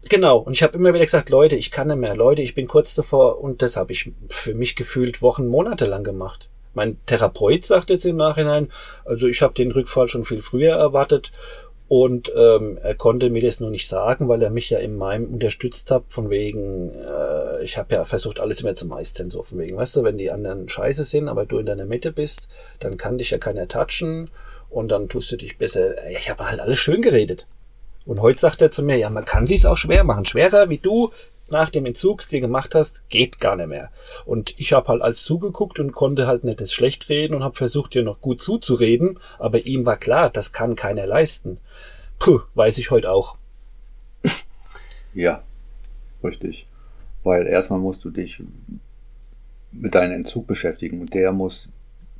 [0.08, 2.66] Genau, und ich habe immer wieder gesagt, Leute, ich kann nicht mehr, Leute, ich bin
[2.66, 6.50] kurz davor und das habe ich für mich gefühlt Wochen, Monate lang gemacht.
[6.74, 8.70] Mein Therapeut sagt jetzt im Nachhinein,
[9.04, 11.30] also ich habe den Rückfall schon viel früher erwartet
[11.88, 15.26] und ähm, er konnte mir das nur nicht sagen, weil er mich ja in meinem
[15.26, 19.58] unterstützt hat, von wegen, äh, ich habe ja versucht, alles immer zu meistern, so von
[19.58, 22.96] wegen, weißt du, wenn die anderen scheiße sind, aber du in deiner Mitte bist, dann
[22.96, 24.30] kann dich ja keiner touchen
[24.70, 26.08] und dann tust du dich besser.
[26.08, 27.46] Ich habe halt alles schön geredet.
[28.04, 30.24] Und heute sagt er zu mir, ja, man kann sich's auch schwer machen.
[30.24, 31.10] Schwerer wie du
[31.50, 33.90] nach dem Entzugsstil gemacht hast, geht gar nicht mehr.
[34.24, 37.54] Und ich habe halt als zugeguckt und konnte halt nicht das schlecht reden und habe
[37.54, 41.58] versucht, dir noch gut zuzureden, aber ihm war klar, das kann keiner leisten.
[42.18, 43.36] Puh, weiß ich heute auch.
[45.14, 45.42] Ja,
[46.24, 46.66] richtig.
[47.22, 48.42] Weil erstmal musst du dich
[49.70, 51.70] mit deinem Entzug beschäftigen und der muss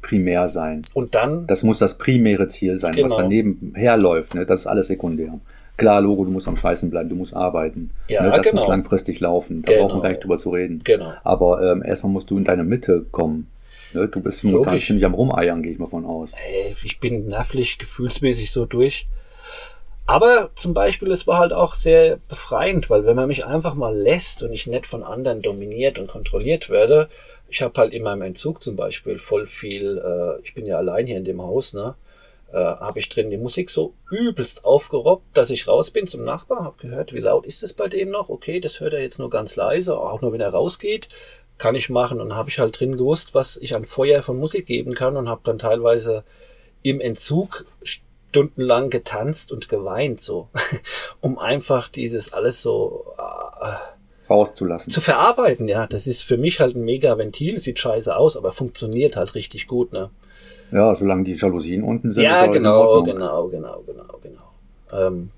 [0.03, 0.83] primär sein.
[0.95, 1.47] Und dann?
[1.47, 2.93] Das muss das primäre Ziel sein.
[2.93, 3.09] Genau.
[3.09, 5.41] Was daneben herläuft, ne, das ist alles sekundär.
[5.83, 7.91] Klar, Logo, du musst am Scheißen bleiben, du musst arbeiten.
[8.09, 8.61] Ja, ne, das genau.
[8.61, 9.63] muss langfristig laufen.
[9.63, 9.89] Da genau.
[9.89, 10.81] brauchen wir gar nicht drüber zu reden.
[10.85, 11.13] Genau.
[11.25, 13.51] Aber ähm, erstmal musst du in deine Mitte kommen.
[13.93, 16.35] Ne, du bist momentan ziemlich am Rumeiern, gehe ich mal von aus.
[16.37, 19.09] Hey, ich bin nervlich, gefühlsmäßig so durch.
[20.07, 23.97] Aber zum Beispiel, es war halt auch sehr befreiend, weil wenn man mich einfach mal
[23.97, 27.09] lässt und ich nicht von anderen dominiert und kontrolliert werde,
[27.49, 31.07] ich habe halt in meinem Entzug zum Beispiel voll viel, äh, ich bin ja allein
[31.07, 31.95] hier in dem Haus, ne?
[32.53, 36.65] Äh, habe ich drin die Musik so übelst aufgerobbt, dass ich raus bin zum Nachbar,
[36.65, 38.29] habe gehört, wie laut ist es bei dem noch?
[38.29, 41.09] Okay, das hört er jetzt nur ganz leise, auch nur wenn er rausgeht,
[41.59, 42.21] kann ich machen.
[42.21, 45.29] Und habe ich halt drin gewusst, was ich an Feuer von Musik geben kann und
[45.29, 46.25] habe dann teilweise
[46.83, 50.49] im Entzug stundenlang getanzt und geweint, so,
[51.21, 53.15] um einfach dieses alles so
[53.63, 53.77] äh,
[54.33, 54.93] rauszulassen.
[54.93, 55.87] Zu verarbeiten, ja.
[55.87, 59.67] Das ist für mich halt ein mega Ventil, sieht scheiße aus, aber funktioniert halt richtig
[59.67, 60.11] gut, ne?
[60.73, 62.25] Ja, solange die Jalousien unten sind.
[62.25, 65.07] Ja, genau, genau, genau, genau, genau.
[65.07, 65.31] Ähm,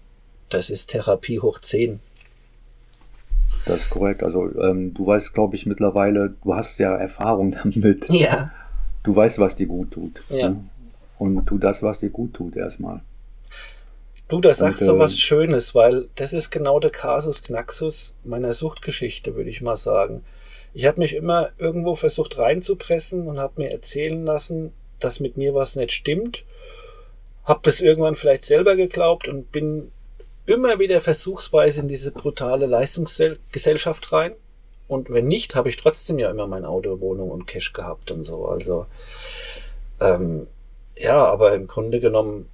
[0.48, 1.98] das ist Therapie hoch 10.
[3.66, 4.22] Das ist korrekt.
[4.22, 8.08] Also ähm, du weißt, glaube ich, mittlerweile, du hast ja Erfahrung damit.
[8.10, 8.52] Ja.
[9.02, 10.20] Du weißt, was dir gut tut.
[10.30, 10.50] Ja.
[10.50, 10.64] Ne?
[11.18, 13.00] Und tu das, was dir gut tut, erstmal.
[14.28, 18.52] Du, da sagst du äh, was Schönes, weil das ist genau der Kasus Knaxus meiner
[18.52, 20.24] Suchtgeschichte, würde ich mal sagen.
[20.72, 25.54] Ich habe mich immer irgendwo versucht reinzupressen und habe mir erzählen lassen, dass mit mir
[25.54, 26.44] was nicht stimmt.
[27.44, 29.92] Hab das irgendwann vielleicht selber geglaubt und bin
[30.46, 34.32] immer wieder versuchsweise in diese brutale Leistungsgesellschaft rein.
[34.88, 38.24] Und wenn nicht, habe ich trotzdem ja immer mein Auto, Wohnung und Cash gehabt und
[38.24, 38.46] so.
[38.46, 38.86] Also
[40.00, 40.46] ähm,
[40.96, 42.48] ja, aber im Grunde genommen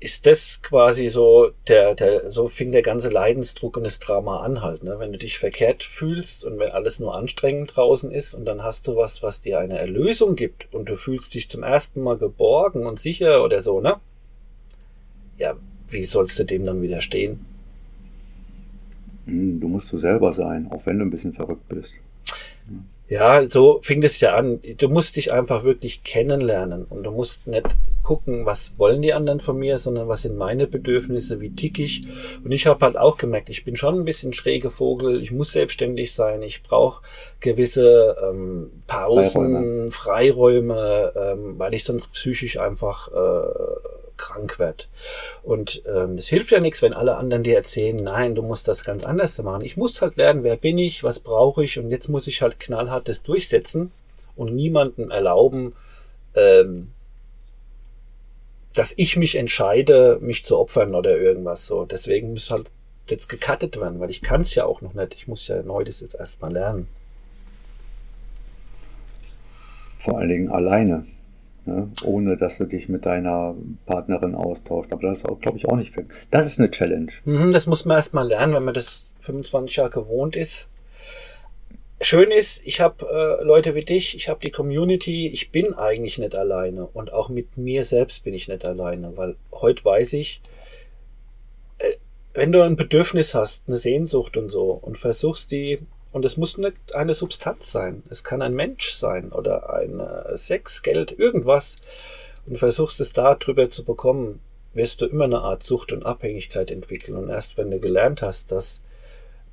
[0.00, 4.62] ist das quasi so, der, der, so fing der ganze Leidensdruck und das Drama an
[4.62, 4.96] halt, ne?
[4.98, 8.86] Wenn du dich verkehrt fühlst und wenn alles nur anstrengend draußen ist und dann hast
[8.86, 12.86] du was, was dir eine Erlösung gibt und du fühlst dich zum ersten Mal geborgen
[12.86, 13.96] und sicher oder so, ne?
[15.36, 15.56] Ja,
[15.90, 17.44] wie sollst du dem dann widerstehen?
[19.26, 21.96] Hm, du musst du selber sein, auch wenn du ein bisschen verrückt bist.
[23.08, 24.60] Ja, so fing das ja an.
[24.76, 27.66] Du musst dich einfach wirklich kennenlernen und du musst nicht
[28.02, 32.06] gucken, was wollen die anderen von mir, sondern was sind meine Bedürfnisse, wie tick ich.
[32.44, 35.52] Und ich habe halt auch gemerkt, ich bin schon ein bisschen schräge Vogel, ich muss
[35.52, 37.02] selbstständig sein, ich brauche
[37.40, 44.88] gewisse ähm, Pausen, Freiräume, Freiräume ähm, weil ich sonst psychisch einfach äh, krank wird.
[45.42, 48.84] Und ähm, es hilft ja nichts, wenn alle anderen dir erzählen, nein, du musst das
[48.84, 49.62] ganz anders machen.
[49.62, 52.60] Ich muss halt lernen, wer bin ich, was brauche ich und jetzt muss ich halt
[52.60, 53.92] knallhart das durchsetzen
[54.36, 55.74] und niemandem erlauben,
[56.34, 56.92] ähm,
[58.74, 61.84] dass ich mich entscheide, mich zu opfern oder irgendwas so.
[61.84, 62.66] Deswegen muss halt
[63.08, 65.14] jetzt gecuttet werden, weil ich kann es ja auch noch nicht.
[65.14, 66.88] Ich muss ja neu das jetzt erstmal lernen.
[69.98, 71.06] Vor allen Dingen alleine
[71.68, 71.90] ne?
[72.04, 73.54] ohne dass du dich mit deiner
[73.86, 74.92] Partnerin austauscht.
[74.92, 76.06] Aber das ist, glaube ich, auch nicht viel.
[76.30, 77.12] Das ist eine Challenge.
[77.24, 80.68] Mhm, das muss man erstmal lernen, wenn man das 25 Jahre gewohnt ist.
[82.00, 86.18] Schön ist, ich habe äh, Leute wie dich, ich habe die Community, ich bin eigentlich
[86.18, 90.40] nicht alleine und auch mit mir selbst bin ich nicht alleine, weil heute weiß ich,
[91.78, 91.94] äh,
[92.34, 95.80] wenn du ein Bedürfnis hast, eine Sehnsucht und so und versuchst die
[96.12, 98.02] und es muss nicht eine Substanz sein.
[98.08, 100.00] Es kann ein Mensch sein oder ein
[100.34, 101.78] Sex, Geld, irgendwas.
[102.46, 104.40] Und versuchst es da drüber zu bekommen,
[104.72, 107.16] wirst du immer eine Art Sucht und Abhängigkeit entwickeln.
[107.16, 108.82] Und erst wenn du gelernt hast, dass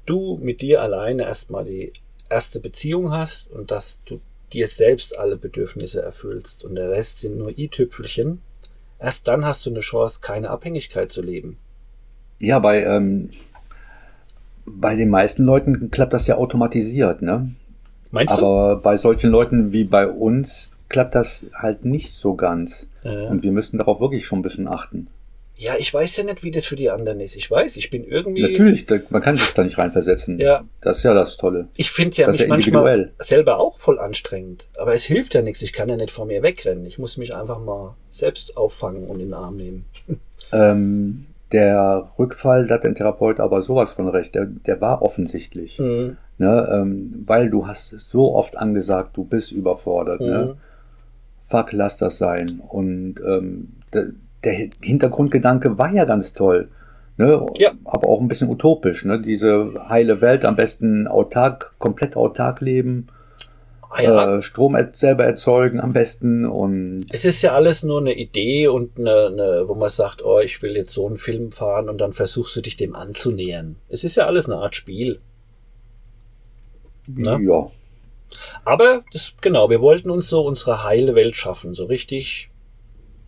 [0.06, 1.92] du mit dir alleine erstmal die
[2.30, 4.22] erste Beziehung hast und dass du
[4.54, 8.42] dir selbst alle Bedürfnisse erfüllst und der Rest sind nur i-Tüpfelchen,
[9.00, 11.58] erst dann hast du eine Chance, keine Abhängigkeit zu leben.
[12.40, 13.32] Ja, bei ähm,
[14.66, 17.52] bei den meisten Leuten klappt das ja automatisiert, ne?
[18.12, 18.46] Meinst du?
[18.46, 22.88] Aber bei solchen Leuten wie bei uns klappt das halt nicht so ganz.
[23.04, 23.28] Ja.
[23.30, 25.08] Und wir müssen darauf wirklich schon ein bisschen achten.
[25.58, 27.36] Ja, ich weiß ja nicht, wie das für die anderen ist.
[27.36, 28.42] Ich weiß, ich bin irgendwie.
[28.42, 30.38] Natürlich, man kann sich da nicht reinversetzen.
[30.38, 30.66] Ja.
[30.82, 31.70] Das ist ja das Tolle.
[31.78, 34.68] Ich finde ja mich ja manchmal selber auch voll anstrengend.
[34.78, 35.62] Aber es hilft ja nichts.
[35.62, 36.86] Ich kann ja nicht vor mir wegrennen.
[36.86, 39.86] Ich muss mich einfach mal selbst auffangen und in den Arm nehmen.
[40.52, 45.80] Ähm, der Rückfall, da hat der Therapeut aber sowas von recht, der, der war offensichtlich.
[45.80, 46.18] Mhm.
[46.38, 50.20] Ne, ähm, weil du hast so oft angesagt, du bist überfordert.
[50.20, 50.28] Ne?
[50.28, 50.34] Mhm.
[50.34, 50.56] Ne?
[51.46, 52.62] Fuck, lass das sein.
[52.68, 54.08] Und ähm, der,
[54.44, 56.68] der Hintergrundgedanke war ja ganz toll.
[57.18, 57.46] Ne?
[57.58, 57.72] Ja.
[57.86, 59.06] Aber auch ein bisschen utopisch.
[59.06, 59.22] Ne?
[59.22, 63.08] Diese heile Welt, am besten autark, komplett autark leben
[64.04, 64.38] ja.
[64.38, 69.00] äh, Strom selber erzeugen am besten und es ist ja alles nur eine Idee und
[69.00, 72.14] eine, eine, wo man sagt, oh, ich will jetzt so einen Film fahren und dann
[72.14, 73.78] versuchst du dich dem anzunähern.
[73.90, 75.20] Es ist ja alles eine Art Spiel.
[77.08, 77.40] Ne?
[77.44, 77.70] Ja.
[78.64, 82.50] Aber das genau, wir wollten uns so unsere heile Welt schaffen, so richtig.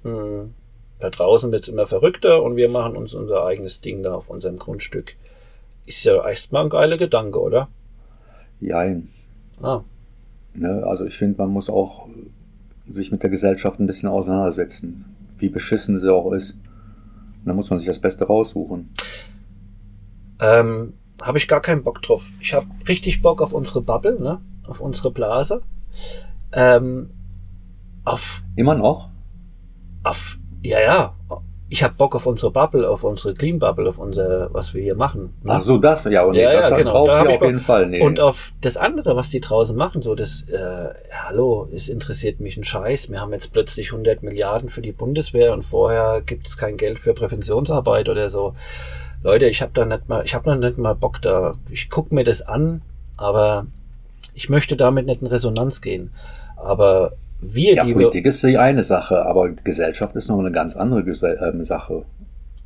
[0.03, 0.53] Hm,
[0.99, 4.57] da draußen wird's immer verrückter und wir machen uns unser eigenes Ding da auf unserem
[4.57, 5.15] Grundstück.
[5.85, 7.69] Ist ja erstmal ein geiler Gedanke, oder?
[8.59, 9.09] Jein.
[9.61, 9.83] Ah.
[10.57, 10.83] Ne?
[10.85, 12.07] Also ich finde, man muss auch
[12.87, 15.05] sich mit der Gesellschaft ein bisschen auseinandersetzen,
[15.37, 16.57] wie beschissen sie auch ist.
[17.45, 18.89] Dann muss man sich das Beste raussuchen.
[20.39, 22.25] Ähm, habe ich gar keinen Bock drauf.
[22.39, 24.41] Ich habe richtig Bock auf unsere Bubble, ne?
[24.67, 25.61] auf unsere Blase.
[26.51, 27.09] Ähm,
[28.03, 29.09] auf Immer noch?
[30.03, 31.16] Auf, ja, ja,
[31.69, 34.95] ich habe Bock auf unsere Bubble, auf unsere Clean Bubble, auf unser, was wir hier
[34.95, 35.33] machen.
[35.43, 35.53] Ne?
[35.53, 37.05] Ach so, das, ja, und ja, das ja, genau.
[37.05, 37.87] da auf jeden Fall.
[37.87, 38.01] Nee.
[38.01, 42.55] Und auf das andere, was die draußen machen, so das, äh, hallo, es interessiert mich
[42.55, 43.09] ein Scheiß.
[43.09, 46.99] Wir haben jetzt plötzlich 100 Milliarden für die Bundeswehr und vorher gibt es kein Geld
[46.99, 48.55] für Präventionsarbeit oder so.
[49.23, 51.55] Leute, ich habe da nicht mal, ich habe noch nicht mal Bock da.
[51.69, 52.81] Ich guck mir das an,
[53.17, 53.65] aber
[54.33, 56.13] ich möchte damit nicht in Resonanz gehen.
[56.55, 60.75] Aber wir, ja, die Politik ist die eine Sache, aber Gesellschaft ist noch eine ganz
[60.75, 62.05] andere Gesell äh, Sache.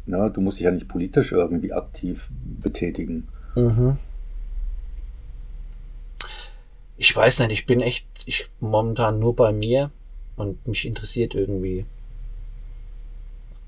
[0.05, 0.31] Ne?
[0.33, 2.29] Du musst dich ja nicht politisch irgendwie aktiv
[2.61, 3.27] betätigen.
[3.55, 3.97] Mhm.
[6.97, 9.91] Ich weiß nicht, ich bin echt ich momentan nur bei mir
[10.35, 11.85] und mich interessiert irgendwie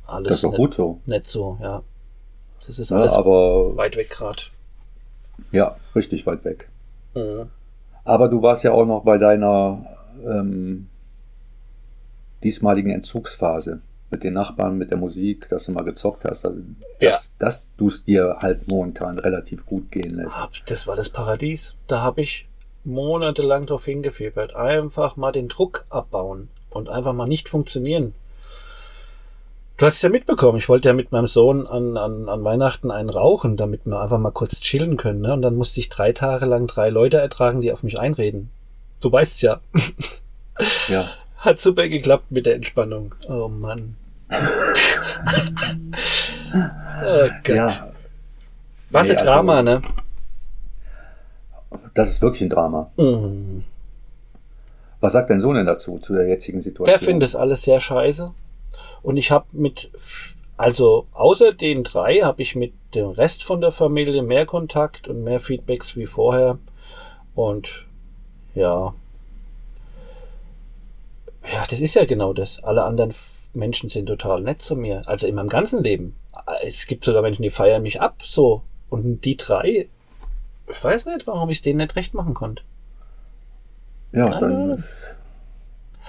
[0.06, 0.30] alles.
[0.30, 1.00] Das ist nicht, gut so.
[1.06, 1.82] Nicht so, ja.
[2.66, 4.44] Das ist alles ja, aber, weit weg gerade.
[5.52, 6.70] Ja, richtig weit weg.
[7.16, 7.50] Mhm.
[8.06, 9.86] Aber du warst ja auch noch bei deiner
[10.26, 10.88] ähm,
[12.44, 16.60] diesmaligen Entzugsphase mit den Nachbarn, mit der Musik, dass du mal gezockt hast, also
[17.00, 17.36] dass, ja.
[17.40, 20.38] dass du es dir halt momentan relativ gut gehen lässt.
[20.68, 21.76] Das war das Paradies.
[21.88, 22.48] Da habe ich
[22.84, 24.56] monatelang drauf hingefiebert.
[24.56, 28.14] Einfach mal den Druck abbauen und einfach mal nicht funktionieren.
[29.78, 30.60] Du hast es ja mitbekommen.
[30.60, 34.20] Ich wollte ja mit meinem Sohn an, an, an Weihnachten einen rauchen, damit wir einfach
[34.20, 35.22] mal kurz chillen können.
[35.22, 35.34] Ne?
[35.34, 38.52] Und dann musste ich drei Tage lang drei Leute ertragen, die auf mich einreden.
[39.02, 39.60] Du weißt ja.
[40.88, 41.06] Ja.
[41.44, 43.14] Hat super geklappt mit der Entspannung.
[43.28, 43.98] Oh Mann.
[44.32, 44.38] oh
[47.44, 47.56] Gott.
[47.56, 47.92] Ja,
[48.90, 49.82] Was Nee, ein Drama, also- ne?
[51.94, 52.92] das ist wirklich ein Drama.
[52.96, 53.66] Mhm.
[55.02, 56.86] Was sagt dein Sohn denn dazu, zu der jetzigen Situation?
[56.86, 58.32] Der findet es alles sehr scheiße.
[59.02, 59.92] Und ich habe mit,
[60.56, 65.26] also außer den drei, habe ich mit dem Rest von der Familie mehr Kontakt und
[65.26, 66.58] mehr Feedbacks wie vorher.
[67.36, 67.86] Und
[68.56, 68.94] ja.
[71.52, 72.64] Ja, das ist ja genau das.
[72.64, 73.14] Alle anderen
[73.54, 75.02] Menschen sind total nett zu mir.
[75.06, 76.16] Also in meinem ganzen Leben.
[76.64, 78.64] Es gibt sogar Menschen, die feiern mich ab, so.
[78.90, 79.90] Und die drei,
[80.68, 82.64] ich weiß nicht, warum ich es denen nicht recht machen konnte.
[84.12, 84.84] Ja, Keine dann.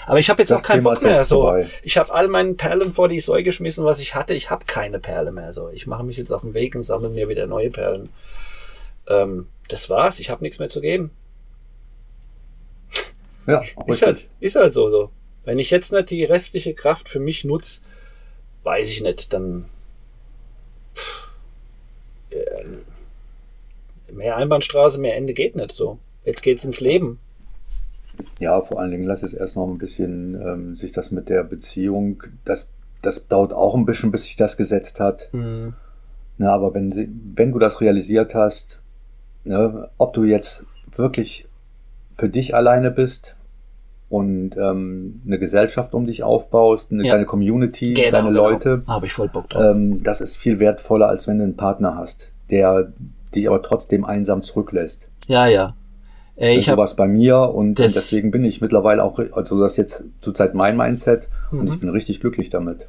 [0.06, 1.24] Aber ich habe jetzt auch keinen Thema Bock mehr.
[1.24, 1.70] So, vorbei.
[1.82, 4.34] ich habe all meinen Perlen vor die Säue geschmissen, was ich hatte.
[4.34, 5.52] Ich habe keine Perle mehr.
[5.52, 8.10] So, ich mache mich jetzt auf den Weg und sammle mir wieder neue Perlen.
[9.08, 10.20] Ähm, das war's.
[10.20, 11.10] Ich habe nichts mehr zu geben.
[13.46, 15.10] ja, Ist halt, ist halt so, so.
[15.44, 17.82] Wenn ich jetzt nicht die restliche Kraft für mich nutze,
[18.62, 19.66] weiß ich nicht, dann
[20.94, 21.30] pff,
[24.12, 25.98] mehr Einbahnstraße, mehr Ende geht nicht so.
[26.24, 27.18] Jetzt geht's ins Leben.
[28.38, 31.42] Ja, vor allen Dingen lass es erst noch ein bisschen ähm, sich das mit der
[31.42, 32.68] Beziehung, das,
[33.02, 35.28] das dauert auch ein bisschen, bis sich das gesetzt hat.
[35.32, 35.74] Hm.
[36.38, 38.80] Ne, aber wenn, sie, wenn du das realisiert hast,
[39.44, 41.46] ne, ob du jetzt wirklich
[42.16, 43.36] für dich alleine bist
[44.14, 47.10] und ähm, eine Gesellschaft um dich aufbaust, eine Ja.
[47.14, 48.48] kleine Community, Genau, deine genau.
[48.50, 49.62] Leute, Habe ich voll Bock drauf.
[49.74, 52.92] ähm, das ist viel wertvoller, als wenn du einen Partner hast, der
[53.34, 55.08] dich aber trotzdem einsam zurücklässt.
[55.28, 55.74] ja, ja.
[56.36, 59.60] Äh, ich so habe was bei mir und, und deswegen bin ich mittlerweile auch, also
[59.60, 61.66] das ist jetzt zurzeit mein Mindset und Mhm.
[61.68, 62.86] ich bin richtig glücklich damit.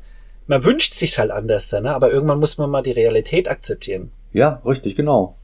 [0.48, 1.94] man wünscht sich's halt anders, ne?
[1.94, 4.10] aber irgendwann muss man mal die Realität akzeptieren.
[4.34, 5.36] Ja, richtig, genau.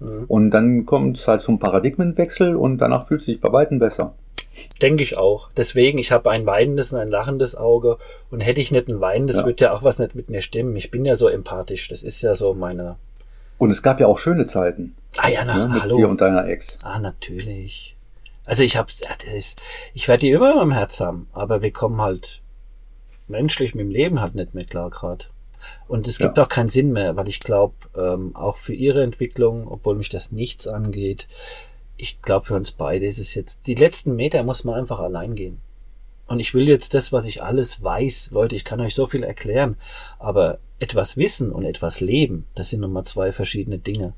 [0.00, 0.24] Mhm.
[0.28, 4.14] Und dann kommt es halt zum Paradigmenwechsel und danach fühlt es sich bei Weitem besser.
[4.82, 5.50] Denke ich auch.
[5.56, 7.98] Deswegen, ich habe ein weinendes und ein lachendes Auge
[8.30, 9.44] und hätte ich nicht ein weinendes, Ja.
[9.46, 10.76] würde ja auch was nicht mit mir stimmen.
[10.76, 11.88] Ich bin ja so empathisch.
[11.88, 12.96] Das ist ja so meine.
[13.58, 15.96] Und es gab ja auch schöne Zeiten Ah ja, na, ne, mit hallo.
[15.96, 16.78] dir und deiner Ex.
[16.82, 17.96] Ah, natürlich.
[18.44, 18.78] Also ich
[19.34, 19.62] ist,
[19.94, 22.42] ich werde die immer im Herz haben, aber wir kommen halt
[23.28, 25.30] menschlich mit dem Leben halt nicht mehr klar grad.
[25.88, 26.44] Und es gibt Ja.
[26.44, 30.30] auch keinen Sinn mehr, weil ich glaube, ähm, auch für ihre Entwicklung, obwohl mich das
[30.30, 31.26] nichts angeht,
[31.96, 35.34] ich glaube für uns beide ist es jetzt, die letzten Meter muss man einfach allein
[35.34, 35.60] gehen.
[36.26, 39.22] Und ich will jetzt das, was ich alles weiß, Leute, ich kann euch so viel
[39.22, 39.76] erklären,
[40.18, 44.12] aber etwas wissen und etwas leben, das sind nochmal zwei verschiedene Dinge.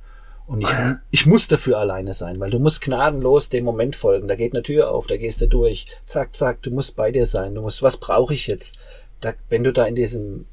[0.46, 0.68] Und ich,
[1.10, 4.26] ich muss dafür alleine sein, weil du musst gnadenlos dem Moment folgen.
[4.26, 5.86] Da geht eine Tür auf, da gehst du durch.
[6.04, 7.54] Zack, zack, du musst bei dir sein.
[7.54, 8.76] Du musst, was brauche ich jetzt?
[9.20, 10.46] Da, wenn du da in diesem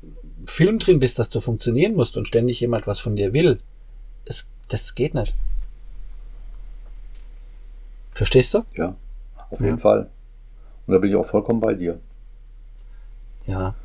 [0.46, 3.60] Film drin bist, dass du funktionieren musst und ständig jemand was von dir will,
[4.26, 5.34] es, das geht nicht.
[8.16, 8.64] Verstehst du?
[8.76, 8.96] Ja,
[9.52, 9.66] auf Ja.
[9.68, 10.10] jeden Fall.
[10.88, 12.00] Und da bin ich auch vollkommen bei dir.
[13.46, 13.76] Ja.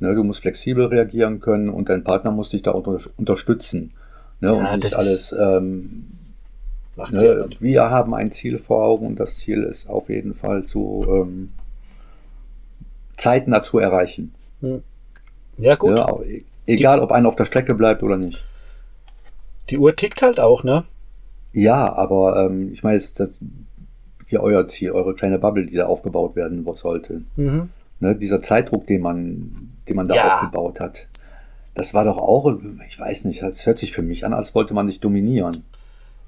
[0.00, 3.92] Ne, du musst flexibel reagieren können und dein Partner muss dich da unter, unterstützen.
[4.40, 5.32] Ne, Ja, und nicht das alles.
[5.32, 6.08] Ähm,
[7.10, 11.06] ne, wir haben ein Ziel vor Augen und das Ziel ist auf jeden Fall zu
[11.08, 11.52] ähm,
[13.16, 14.34] zeitnah zu erreichen.
[15.56, 15.90] Ja, gut.
[15.94, 18.44] Ne, e- egal, ob einer auf der Strecke bleibt oder nicht.
[19.70, 20.84] Die Uhr tickt halt auch, ne?
[21.52, 23.40] Ja, aber ähm, ich meine, es ist das
[24.26, 27.22] hier euer Ziel, eure kleine Bubble, die da aufgebaut werden sollte.
[27.36, 27.70] Mhm.
[28.00, 30.34] Ne, dieser Zeitdruck, den man, den man da Ja.
[30.34, 31.08] aufgebaut hat,
[31.74, 32.52] das war doch auch,
[32.86, 35.64] ich weiß nicht, das hört sich für mich an, als wollte man dich dominieren.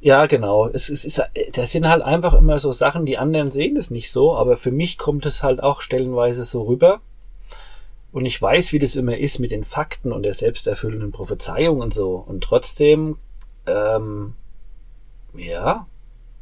[0.00, 0.66] Ja, genau.
[0.68, 4.10] Es, es ist, das sind halt einfach immer so Sachen, die anderen sehen es nicht
[4.10, 7.00] so, aber für mich kommt es halt auch stellenweise so rüber.
[8.12, 11.92] Und ich weiß, wie das immer ist mit den Fakten und der selbsterfüllenden Prophezeiung und
[11.92, 12.24] so.
[12.26, 13.18] Und trotzdem,
[13.66, 14.34] ähm,
[15.36, 15.86] ja,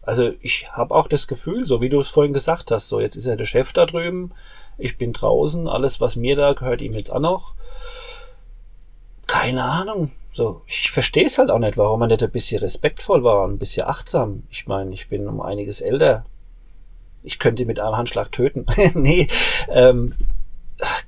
[0.02, 3.16] also ich habe auch das Gefühl, so wie du es vorhin gesagt hast, so jetzt
[3.16, 4.32] ist er der Chef da drüben,
[4.78, 7.54] ich bin draußen, alles was mir da gehört ihm jetzt auch noch.
[9.26, 10.12] Keine Ahnung.
[10.32, 13.54] So, ich verstehe es halt auch nicht, warum man nicht ein bisschen respektvoll war und
[13.54, 14.44] ein bisschen achtsam.
[14.50, 16.24] Ich meine, ich bin um einiges älter.
[17.24, 18.64] Ich könnte ihn mit einem Handschlag töten.
[18.94, 19.26] nee,
[19.68, 20.14] ähm,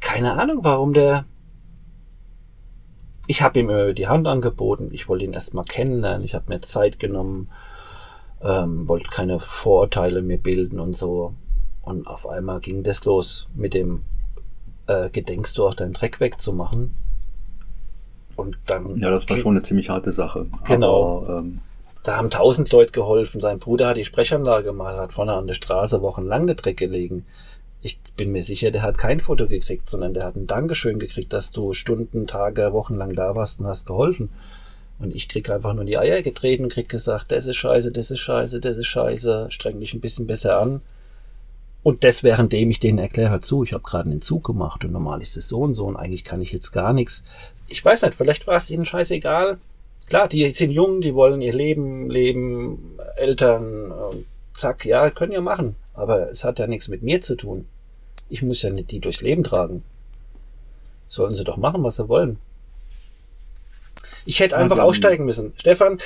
[0.00, 1.24] keine Ahnung, warum der.
[3.28, 4.90] Ich habe ihm die Hand angeboten.
[4.92, 6.24] Ich wollte ihn erstmal kennenlernen.
[6.24, 7.48] Ich habe mir Zeit genommen,
[8.42, 11.34] ähm, wollte keine Vorurteile mir bilden und so.
[11.82, 14.02] Und auf einmal ging das los mit dem
[14.86, 16.94] äh, Gedenkst du auch deinen Dreck wegzumachen?
[18.36, 20.46] Und dann Ja, das war schon eine ziemlich harte Sache.
[20.64, 21.24] Genau.
[21.24, 21.60] Aber, ähm,
[22.02, 23.40] Da haben tausend Leute geholfen.
[23.40, 27.26] Sein Bruder hat die Sprechanlage gemacht, hat vorne an der Straße wochenlang der Dreck gelegen.
[27.82, 31.32] Ich bin mir sicher, der hat kein Foto gekriegt, sondern der hat ein Dankeschön gekriegt,
[31.32, 34.30] dass du Stunden, Tage, Wochen lang da warst und hast geholfen.
[35.00, 38.18] Und ich krieg einfach nur die Eier getreten, krieg gesagt, das ist scheiße, das ist
[38.20, 40.82] scheiße, das ist scheiße, streng dich ein bisschen besser an.
[41.82, 44.92] Und das währenddem ich denen erkläre, hör zu, ich habe gerade einen Zug gemacht und
[44.92, 47.24] normal ist es so und so und eigentlich kann ich jetzt gar nichts.
[47.68, 49.56] Ich weiß nicht, vielleicht war es ihnen scheißegal.
[50.06, 53.92] Klar, die sind jung, die wollen ihr Leben leben, Eltern,
[54.54, 55.76] zack, ja, können ja machen.
[55.94, 57.66] Aber es hat ja nichts mit mir zu tun.
[58.28, 59.82] Ich muss ja nicht die durchs Leben tragen.
[61.08, 62.38] Sollen sie doch machen, was sie wollen.
[64.30, 65.54] Ich hätte einfach ja, aussteigen müssen.
[65.56, 65.98] Stefan,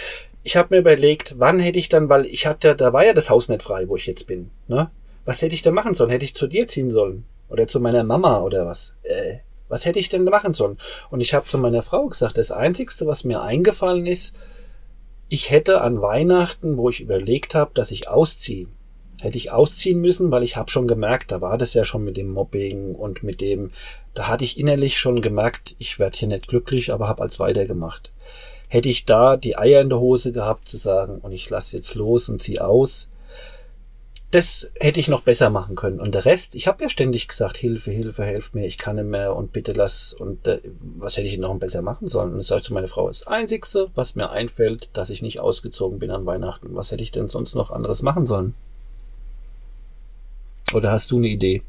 [0.43, 3.29] ich habe mir überlegt, wann hätte ich dann, weil ich hatte, da war ja das
[3.29, 4.51] Haus nicht frei, wo ich jetzt bin.
[4.67, 4.91] Ne?
[5.27, 6.09] Was hätte ich da machen sollen?
[6.09, 7.27] Hätte ich zu dir ziehen sollen?
[7.51, 8.95] Oder zu meiner Mama oder was?
[9.03, 10.79] Äh, was hätte ich denn machen sollen?
[11.11, 14.35] Und ich habe zu meiner Frau gesagt, das Einzigste, was mir eingefallen ist,
[15.29, 18.69] ich hätte an Weihnachten, wo ich überlegt habe, dass ich ausziehe,
[19.21, 22.17] hätte ich ausziehen müssen, weil ich habe schon gemerkt, da war das ja schon mit
[22.17, 23.71] dem Mobbing und mit dem,
[24.15, 28.14] da hatte ich innerlich schon gemerkt, ich werde hier nicht glücklich, aber habe als weitergemacht.
[28.69, 31.95] Hätte ich da die Eier in der Hose gehabt zu sagen, und ich lasse jetzt
[31.95, 33.09] los und zieh aus,
[34.35, 36.01] das hätte ich noch besser machen können.
[36.01, 39.05] Und der Rest, ich habe ja ständig gesagt, Hilfe, Hilfe, helf mir, ich kann nicht
[39.05, 40.61] mehr und bitte lass und äh,
[40.97, 42.33] was hätte ich noch besser machen sollen?
[42.33, 46.11] Und das sagte meine Frau, das Einzigste, was mir einfällt, dass ich nicht ausgezogen bin
[46.11, 46.75] an Weihnachten.
[46.75, 48.55] Was hätte ich denn sonst noch anderes machen sollen?
[50.75, 51.63] Oder hast du eine Idee?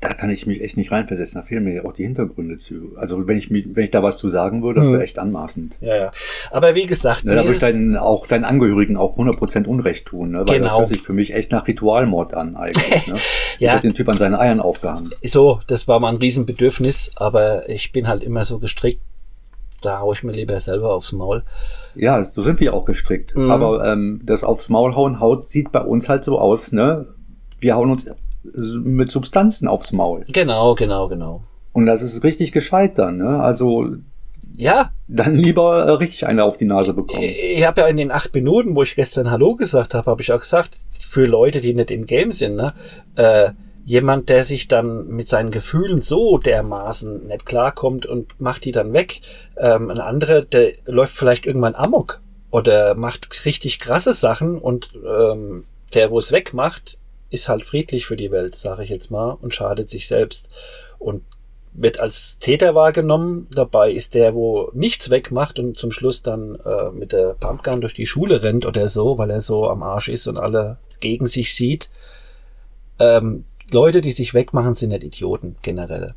[0.00, 1.40] Da kann ich mich echt nicht reinversetzen.
[1.40, 2.92] Da fehlen mir ja auch die Hintergründe zu.
[2.96, 5.04] Also wenn ich mich, wenn ich da was zu sagen würde, das wäre hm.
[5.04, 5.76] echt anmaßend.
[5.80, 6.10] Ja, ja.
[6.52, 10.30] Aber wie gesagt, ne, da würde ich deinen, auch deinen Angehörigen auch 100% Unrecht tun,
[10.30, 10.38] ne?
[10.46, 10.68] weil genau.
[10.68, 13.06] das hört sich für mich echt nach Ritualmord an eigentlich.
[13.08, 13.14] Ne?
[13.14, 13.68] ja.
[13.68, 15.10] Ich hätte den Typ an seinen Eiern aufgehangen.
[15.24, 19.00] So, das war mal ein Riesenbedürfnis, aber ich bin halt immer so gestrickt,
[19.82, 21.42] da haue ich mir lieber selber aufs Maul.
[21.94, 23.34] Ja, so sind wir auch gestrickt.
[23.34, 23.50] Mhm.
[23.50, 27.06] Aber ähm, das aufs Maul hauen haut sieht bei uns halt so aus, ne?
[27.60, 28.10] Wir hauen uns
[28.82, 30.24] mit Substanzen aufs Maul.
[30.32, 31.42] Genau, genau, genau.
[31.72, 33.40] Und das ist richtig gescheit dann, ne?
[33.40, 33.86] Also
[34.58, 34.90] ja.
[35.06, 37.22] Dann lieber äh, richtig eine auf die Nase bekommen.
[37.22, 40.32] Ich habe ja in den acht Minuten, wo ich gestern Hallo gesagt habe, habe ich
[40.32, 40.76] auch gesagt,
[41.08, 42.74] für Leute, die nicht im Game sind, ne,
[43.14, 43.50] äh,
[43.84, 48.92] jemand, der sich dann mit seinen Gefühlen so dermaßen nicht klarkommt und macht die dann
[48.92, 49.20] weg.
[49.56, 52.20] Ähm, ein anderer, der läuft vielleicht irgendwann amok
[52.50, 56.98] oder macht richtig krasse Sachen und ähm, der, wo es wegmacht,
[57.30, 60.48] ist halt friedlich für die Welt, sage ich jetzt mal, und schadet sich selbst
[60.98, 61.22] und
[61.72, 63.46] wird als Täter wahrgenommen.
[63.54, 67.94] Dabei ist der, wo nichts wegmacht und zum Schluss dann äh, mit der Pumpgun durch
[67.94, 71.54] die Schule rennt oder so, weil er so am Arsch ist und alle gegen sich
[71.54, 71.90] sieht.
[72.98, 76.14] Ähm, Leute, die sich wegmachen, sind nicht Idioten, generell.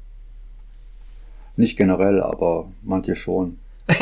[1.58, 3.60] Nicht generell, aber manche schon.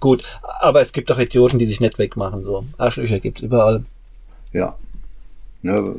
[0.00, 2.64] Gut, aber es gibt auch Idioten, die sich nicht wegmachen, so.
[2.76, 3.84] Arschlöcher gibt's überall.
[4.52, 4.76] Ja.
[5.62, 5.96] Ne,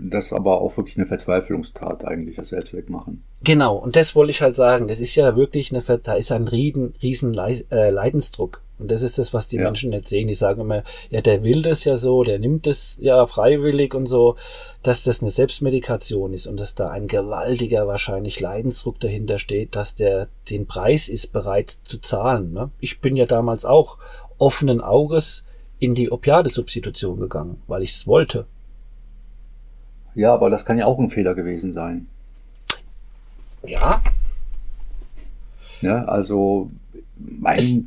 [0.00, 3.24] das ist aber auch wirklich eine Verzweiflungstat eigentlich, das Selbstwegmachen.
[3.44, 4.88] Genau, und das wollte ich halt sagen.
[4.88, 8.62] Das ist ja wirklich eine, da ist ein riesen, riesen äh, Leidensdruck.
[8.78, 9.64] Und das ist das, was die ja.
[9.64, 10.28] Menschen nicht sehen.
[10.28, 14.06] Die sagen immer, ja, der will das ja so, der nimmt das ja freiwillig und
[14.06, 14.36] so,
[14.82, 19.94] dass das eine Selbstmedikation ist und dass da ein gewaltiger wahrscheinlich Leidensdruck dahinter steht, dass
[19.94, 22.52] der den Preis ist bereit zu zahlen.
[22.52, 22.70] Ne?
[22.78, 23.98] Ich bin ja damals auch
[24.38, 25.44] offenen Auges
[25.80, 28.46] in die Opiadesubstitution gegangen, weil ich es wollte.
[30.14, 32.06] Ja, aber das kann ja auch ein Fehler gewesen sein.
[33.64, 34.00] Ja.
[35.80, 36.70] Ja, also
[37.16, 37.82] mein, es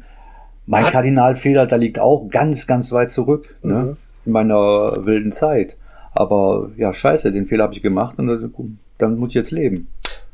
[0.65, 3.73] mein Kardinalfehler, da liegt auch ganz, ganz weit zurück, ne?
[3.73, 3.85] mhm.
[3.85, 3.97] ne?
[4.25, 5.75] in meiner wilden Zeit.
[6.13, 8.53] Aber ja, scheiße, den Fehler habe ich gemacht und
[8.97, 9.87] dann muss ich jetzt leben.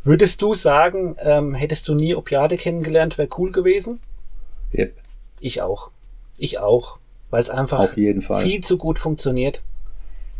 [0.03, 3.99] Würdest du sagen, ähm, hättest du nie Opiate kennengelernt, wäre cool gewesen?
[4.73, 4.93] Yep.
[5.39, 5.91] Ich auch.
[6.37, 6.97] Ich auch.
[7.29, 9.63] Weil es einfach viel zu gut funktioniert.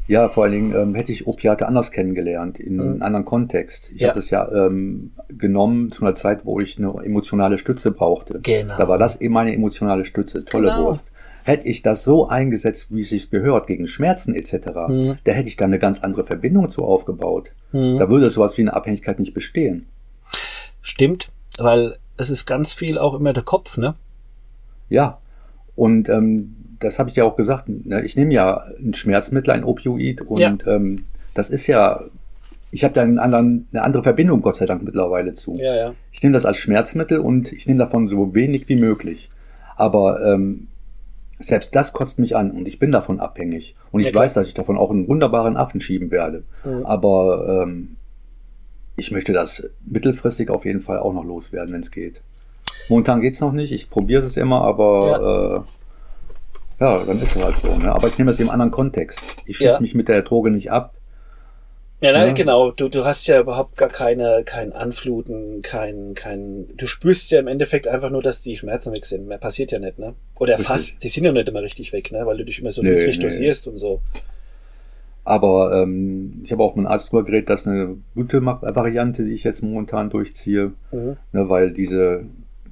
[0.07, 2.81] Ja, vor allen Dingen ähm, hätte ich Opiate anders kennengelernt, in mhm.
[2.81, 3.91] einem anderen Kontext.
[3.93, 4.09] Ich ja.
[4.09, 8.39] habe das ja ähm, genommen zu einer Zeit, wo ich eine emotionale Stütze brauchte.
[8.41, 8.77] Genau.
[8.77, 10.85] Da war das eben meine emotionale Stütze, tolle genau.
[10.85, 11.11] Wurst.
[11.43, 14.53] Hätte ich das so eingesetzt, wie es sich gehört, gegen Schmerzen etc.,
[14.87, 15.17] mhm.
[15.23, 17.51] da hätte ich da eine ganz andere Verbindung zu aufgebaut.
[17.71, 17.97] Mhm.
[17.97, 19.87] Da würde sowas wie eine Abhängigkeit nicht bestehen.
[20.81, 23.95] Stimmt, weil es ist ganz viel auch immer der Kopf, ne?
[24.89, 25.19] Ja.
[25.75, 28.03] Und ähm, das habe ich ja auch gesagt, ne?
[28.03, 30.55] ich nehme ja ein Schmerzmittel, ein Opioid und ja.
[30.65, 32.01] ähm, das ist ja,
[32.71, 35.55] ich habe da einen anderen, eine andere Verbindung, Gott sei Dank, mittlerweile zu.
[35.55, 35.93] Ja, ja.
[36.11, 39.29] Ich nehme das als Schmerzmittel und ich nehme davon so wenig wie möglich.
[39.75, 40.67] Aber ähm,
[41.39, 43.75] selbst das kotzt mich an und ich bin davon abhängig.
[43.91, 46.43] Und ich weiß, dass ich davon auch einen wunderbaren Affen schieben werde.
[46.65, 46.85] Mhm.
[46.85, 47.97] Aber ähm,
[48.95, 52.21] ich möchte das mittelfristig auf jeden Fall auch noch loswerden, wenn es geht.
[52.89, 55.65] Momentan geht's noch nicht, ich probiere es immer, aber
[56.79, 57.03] ja.
[57.03, 57.75] dann ist es halt so.
[57.75, 57.93] Ne?
[57.93, 59.21] Aber ich nehme es im anderen Kontext.
[59.45, 59.79] Ich schieße ja.
[59.79, 60.93] mich mit der Droge nicht ab.
[61.99, 62.33] Ja, nein, ja.
[62.33, 62.71] genau.
[62.71, 67.47] Du, du hast ja überhaupt gar keine, kein Anfluten, kein, kein, du spürst ja im
[67.47, 69.27] Endeffekt einfach nur, dass die Schmerzen weg sind.
[69.27, 70.13] Mehr passiert ja nicht, ne?
[70.39, 70.67] Oder richtig.
[70.67, 72.23] fast, die sind ja nicht immer richtig weg, ne?
[72.25, 73.23] Weil du dich immer so nee, niedrig nee.
[73.23, 74.01] dosierst und so.
[75.23, 79.25] Aber ähm, ich habe auch mit einem Arzt drüber geredet, das ist eine gute Variante,
[79.25, 80.73] die ich jetzt momentan durchziehe.
[80.91, 81.17] Mhm.
[81.31, 82.25] Ne, weil diese,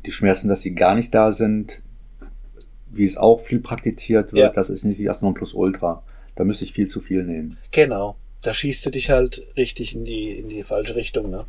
[0.05, 1.81] die Schmerzen, dass sie gar nicht da sind,
[2.95, 4.49] wie es auch viel praktiziert wird, ja.
[4.49, 6.03] das ist nicht das Nonplusultra.
[6.35, 7.57] Da müsste ich viel zu viel nehmen.
[7.71, 8.15] Genau
[8.45, 11.45] da schießt du dich halt richtig in die, in die falsche Richtung, ne?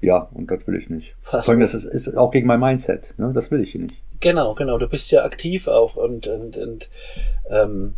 [0.00, 1.16] Ja, und das will ich nicht.
[1.22, 3.32] Fast Vor allem, das ist, ist auch gegen mein Mindset, ne?
[3.34, 3.96] Das will ich nicht.
[4.20, 4.78] Genau, genau.
[4.78, 6.88] Du bist ja aktiv auch und, und, und
[7.50, 7.94] ähm,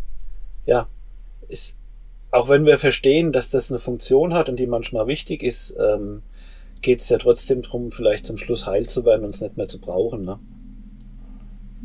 [0.64, 0.89] ja,
[1.49, 1.77] ist,
[2.31, 6.23] auch wenn wir verstehen, dass das eine Funktion hat und die manchmal wichtig ist, ähm,
[6.81, 9.67] geht es ja trotzdem darum, vielleicht zum Schluss heil zu werden und es nicht mehr
[9.67, 10.23] zu brauchen.
[10.23, 10.39] Ne?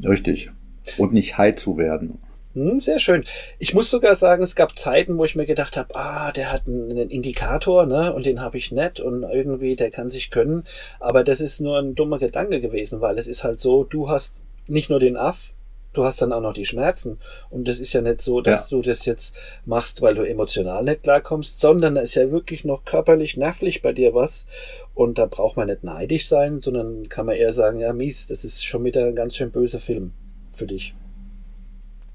[0.04, 0.52] Richtig.
[0.98, 2.20] Und nicht heil zu werden.
[2.54, 3.24] Hm, sehr schön.
[3.60, 6.68] Ich muss sogar sagen, es gab Zeiten, wo ich mir gedacht habe, ah, der hat
[6.68, 10.66] einen, Indikator, ne, und den habe ich nicht und irgendwie, der kann sich können.
[11.00, 14.42] Aber das ist nur ein dummer Gedanke gewesen, weil es ist halt so, du hast
[14.68, 15.54] nicht nur den Aff,
[15.94, 17.20] du hast dann auch noch die Schmerzen.
[17.50, 18.78] Und das ist ja nicht so, dass ja.
[18.78, 19.34] du das jetzt
[19.66, 23.94] machst, weil du emotional nicht klarkommst, sondern da ist ja wirklich noch körperlich, nervlich bei
[23.94, 24.46] dir was.
[24.94, 28.44] Und da braucht man nicht neidisch sein, sondern kann man eher sagen, ja, mies, das
[28.44, 30.12] ist schon wieder ein ganz schön böser Film
[30.52, 30.94] für dich.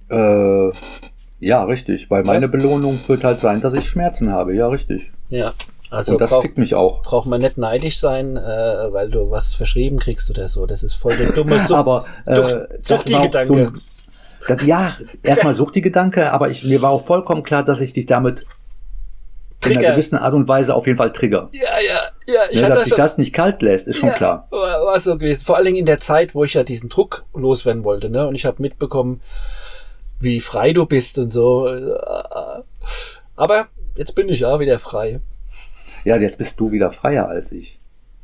[0.08, 0.70] Äh,
[1.40, 2.10] ja, richtig.
[2.10, 4.54] Weil meine Belohnung wird halt sein, dass ich Schmerzen habe.
[4.54, 5.10] Ja, richtig.
[5.28, 5.52] Ja.
[5.90, 7.02] Also und das brauch, fickt mich auch.
[7.02, 8.40] Braucht man nicht neidisch sein, äh,
[8.92, 10.66] weil du was verschrieben kriegst oder so.
[10.66, 11.72] Das ist voll der dumme Sucht.
[11.72, 13.72] aber äh, sucht die Gedanke.
[14.40, 17.92] So ja, erstmal sucht die Gedanke, aber ich, mir war auch vollkommen klar, dass ich
[17.92, 18.46] dich damit
[19.60, 19.80] Trigger.
[19.80, 21.48] in einer gewissen Art und Weise auf jeden Fall trigger.
[21.52, 22.40] Ja, ja, ja.
[22.50, 24.46] Ich ne, dass sich das nicht kalt lässt, ist schon klar.
[24.50, 25.44] War, war so gewesen.
[25.44, 28.26] Vor allen Dingen in der Zeit, wo ich ja diesen Druck loswerden wollte, ne?
[28.28, 29.20] Und ich habe mitbekommen,
[30.20, 31.68] wie frei du bist und so.
[33.34, 35.20] Aber jetzt bin ich auch wieder frei.
[36.04, 37.78] Ja, jetzt bist du wieder freier als ich.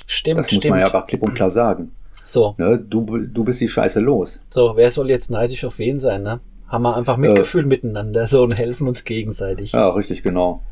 [0.07, 0.71] Stimmt, Das muss stimmt.
[0.71, 1.93] man ja aber klipp und klar sagen.
[2.25, 2.55] So.
[2.59, 4.41] Ne, du, du bist die Scheiße los.
[4.55, 6.41] So, wer soll jetzt neidisch auf wen sein, ne?
[6.69, 9.73] Haben wir einfach Mitgefühl äh, miteinander so und helfen uns gegenseitig.
[9.73, 10.63] Ja, richtig, genau.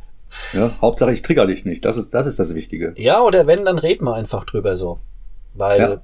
[0.53, 1.85] Ja, Hauptsache ich trigger dich nicht.
[1.85, 2.95] Das ist, das ist das Wichtige.
[2.97, 4.99] Ja, oder wenn, dann reden wir einfach drüber so.
[5.55, 6.03] Weil, ja,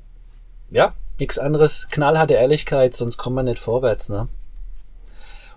[0.71, 4.29] ja nichts anderes, knallharte Ehrlichkeit, sonst kommen wir nicht vorwärts, ne?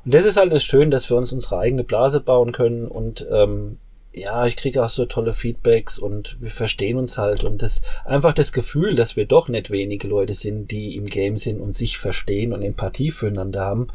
[0.06, 3.28] Und das ist halt das Schön, dass wir uns unsere eigene Blase bauen können und
[3.30, 3.78] ähm,
[4.12, 8.34] ja, ich kriege auch so tolle Feedbacks und wir verstehen uns halt und das einfach
[8.34, 11.98] das Gefühl, dass wir doch nicht wenige Leute sind, die im Game sind und sich
[11.98, 13.88] verstehen und Empathie füreinander haben,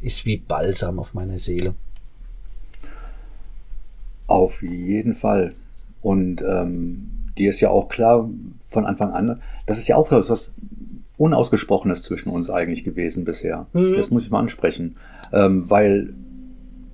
[0.00, 1.74] ist wie Balsam auf meiner Seele.
[4.32, 5.54] Auf jeden Fall.
[6.00, 8.28] Und ähm, dir ist ja auch klar
[8.68, 10.52] von Anfang an, das ist ja auch was
[11.16, 13.66] Unausgesprochenes zwischen uns eigentlich gewesen bisher.
[13.72, 13.94] Mhm.
[13.96, 14.96] Das muss ich mal ansprechen
[15.32, 16.14] ähm, weil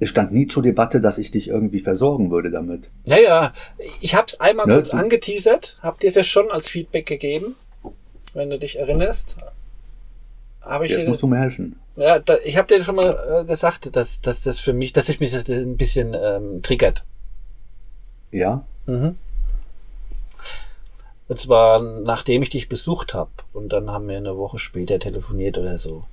[0.00, 2.88] es stand nie zur Debatte, dass ich dich irgendwie versorgen würde damit.
[3.04, 3.52] Ja, ja.
[4.00, 4.74] Ich habe es einmal ne?
[4.74, 5.78] kurz angeteasert.
[5.82, 7.56] Habt ihr das schon als Feedback gegeben,
[8.34, 9.38] wenn du dich erinnerst?
[10.60, 11.76] Hab ich Jetzt musst du mir helfen.
[11.96, 15.08] Ja, da, ich habe dir schon mal äh, gesagt, dass, dass das für mich, dass
[15.08, 17.04] ich mich das ein bisschen ähm, triggert.
[18.30, 18.64] Ja.
[18.86, 19.16] Mhm.
[21.28, 25.58] Und zwar nachdem ich dich besucht habe und dann haben wir eine Woche später telefoniert
[25.58, 26.04] oder so.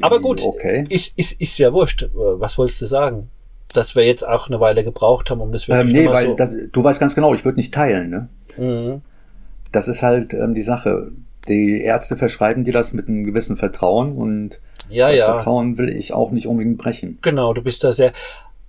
[0.00, 0.84] Aber gut, okay.
[0.88, 2.08] ist, ist, ist ja wurscht.
[2.14, 3.30] Was wolltest du sagen?
[3.72, 6.34] Dass wir jetzt auch eine Weile gebraucht haben, um das wirklich ähm, Nee, weil so
[6.34, 8.10] das, du weißt ganz genau, ich würde nicht teilen.
[8.10, 8.28] Ne?
[8.56, 9.02] Mhm.
[9.72, 11.10] Das ist halt ähm, die Sache.
[11.48, 15.34] Die Ärzte verschreiben dir das mit einem gewissen Vertrauen und ja, das ja.
[15.34, 17.18] Vertrauen will ich auch nicht unbedingt brechen.
[17.20, 18.12] Genau, du bist da sehr.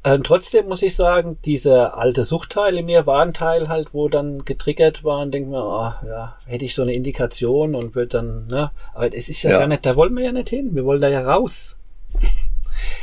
[0.06, 4.08] Ähm, trotzdem muss ich sagen, dieser alte Suchtteil in mir war ein Teil halt, wo
[4.08, 8.14] dann getriggert war und denkt mir, oh, ja, hätte ich so eine Indikation und wird
[8.14, 10.76] dann, ne, aber es ist ja, ja, gar nicht, da wollen wir ja nicht hin,
[10.76, 11.78] wir wollen da ja raus.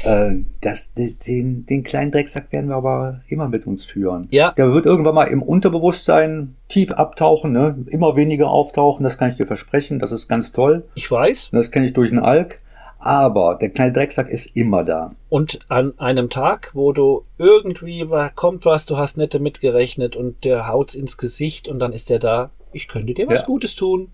[0.05, 4.29] Äh, das, den, den kleinen Drecksack werden wir aber immer mit uns führen.
[4.31, 4.53] Ja.
[4.53, 7.79] Der wird irgendwann mal im Unterbewusstsein tief abtauchen, ne?
[7.87, 10.85] immer weniger auftauchen, das kann ich dir versprechen, das ist ganz toll.
[10.95, 11.51] Ich weiß.
[11.53, 12.61] Das kenne ich durch den Alk.
[13.05, 15.13] Aber der kleine Drecksack ist immer da.
[15.29, 20.45] Und an einem Tag, wo du irgendwie kommt was, du hast nicht damit gerechnet und
[20.45, 23.47] der haut's ins Gesicht und dann ist der da, ich könnte dir was ja.
[23.47, 24.13] Gutes tun.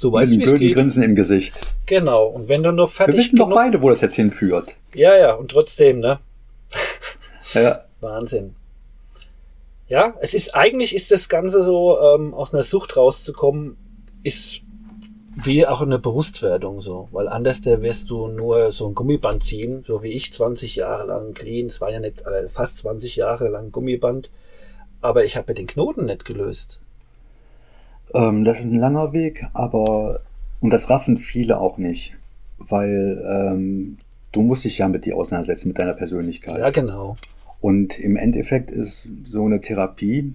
[0.00, 0.74] Du weißt, wie es geht.
[0.74, 1.54] Grinsen im Gesicht.
[1.86, 2.26] Genau.
[2.26, 4.76] Und wenn du nur fertig Wir wissen doch beide, wo das jetzt hinführt.
[4.94, 5.34] Ja, ja.
[5.34, 6.20] Und trotzdem, ne?
[7.54, 7.84] ja.
[8.00, 8.54] Wahnsinn.
[9.88, 13.76] Ja, es ist eigentlich ist das Ganze so ähm, aus einer Sucht rauszukommen,
[14.22, 14.63] ist
[15.36, 19.84] wie auch eine Bewusstwerdung so, weil anders der wirst du nur so ein Gummiband ziehen,
[19.86, 23.48] so wie ich 20 Jahre lang clean, es war ja nicht äh, fast 20 Jahre
[23.48, 24.30] lang Gummiband,
[25.00, 26.80] aber ich habe ja den Knoten nicht gelöst.
[28.14, 30.20] Ähm, das ist ein langer Weg, aber
[30.60, 32.14] und das raffen viele auch nicht,
[32.58, 33.98] weil ähm,
[34.32, 36.58] du musst dich ja mit dir auseinandersetzen mit deiner Persönlichkeit.
[36.58, 37.16] Ja, genau.
[37.60, 40.32] Und im Endeffekt ist so eine Therapie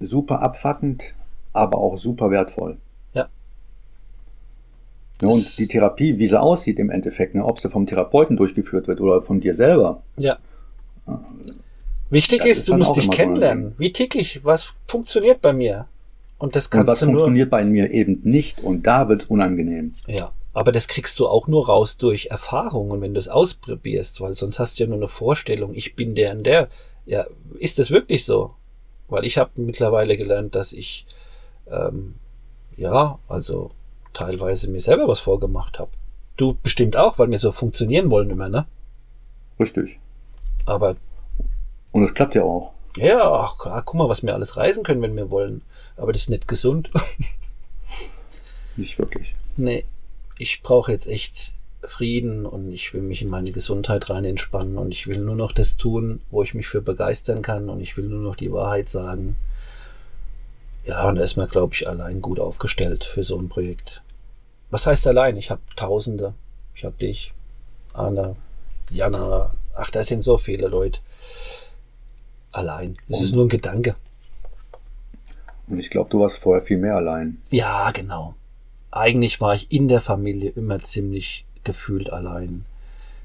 [0.00, 1.14] super abfackend,
[1.52, 2.76] aber auch super wertvoll.
[5.22, 9.00] Und die Therapie, wie sie aussieht im Endeffekt, ne, ob sie vom Therapeuten durchgeführt wird
[9.00, 10.02] oder von dir selber.
[10.16, 10.38] Ja.
[12.10, 13.74] Wichtig ist, ist, du musst dich kennenlernen.
[13.78, 14.44] Wie tick ich?
[14.44, 15.86] Was funktioniert bei mir?
[16.38, 19.92] Und das kannst und was du funktioniert bei mir eben nicht und da wird's unangenehm.
[20.06, 20.32] Ja.
[20.52, 24.34] Aber das kriegst du auch nur raus durch Erfahrung und wenn du es ausprobierst, weil
[24.34, 26.68] sonst hast du ja nur eine Vorstellung, ich bin der und der.
[27.06, 27.26] Ja,
[27.58, 28.54] ist das wirklich so?
[29.08, 31.06] Weil ich habe mittlerweile gelernt, dass ich
[31.70, 32.14] ähm,
[32.76, 33.70] ja, also
[34.14, 35.90] teilweise mir selber was vorgemacht habe.
[36.36, 38.66] Du bestimmt auch, weil wir so funktionieren wollen immer, ne?
[39.60, 40.00] Richtig.
[40.64, 40.96] Aber.
[41.92, 42.72] Und es klappt ja auch.
[42.96, 45.62] Ja, ach, guck mal, was wir alles reisen können, wenn wir wollen.
[45.96, 46.90] Aber das ist nicht gesund.
[48.76, 49.34] nicht wirklich.
[49.56, 49.84] Nee
[50.38, 51.52] ich brauche jetzt echt
[51.82, 55.52] Frieden und ich will mich in meine Gesundheit rein entspannen und ich will nur noch
[55.52, 58.88] das tun, wo ich mich für begeistern kann und ich will nur noch die Wahrheit
[58.88, 59.36] sagen.
[60.86, 64.02] Ja, und da ist man, glaube ich, allein gut aufgestellt für so ein Projekt.
[64.74, 65.36] Was heißt allein?
[65.36, 66.34] Ich habe Tausende.
[66.74, 67.32] Ich habe dich,
[67.92, 68.34] Anna,
[68.90, 69.54] Jana.
[69.74, 71.00] Ach, da sind so viele Leute.
[72.50, 72.96] Allein.
[73.08, 73.94] Es ist nur ein Gedanke.
[75.68, 77.40] Und ich glaube, du warst vorher viel mehr allein.
[77.50, 78.34] Ja, genau
[78.94, 82.64] eigentlich war ich in der Familie immer ziemlich gefühlt allein.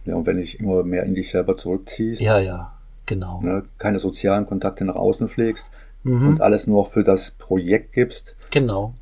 [0.05, 2.21] Ja, und wenn dich immer mehr in dich selber zurückziehst.
[2.21, 2.73] Ja, ja,
[3.05, 3.41] genau.
[3.41, 5.71] Ne, keine sozialen Kontakte nach außen pflegst
[6.03, 6.27] mhm.
[6.27, 8.35] und alles nur für das Projekt gibst.
[8.49, 8.95] Genau.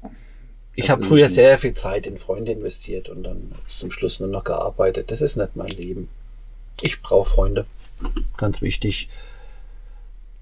[0.79, 4.43] Ich habe früher sehr viel Zeit in Freunde investiert und dann zum Schluss nur noch
[4.43, 5.09] gearbeitet.
[5.09, 6.07] Das ist nicht mein Leben.
[6.81, 7.65] Ich brauche Freunde.
[8.37, 9.09] Ganz wichtig.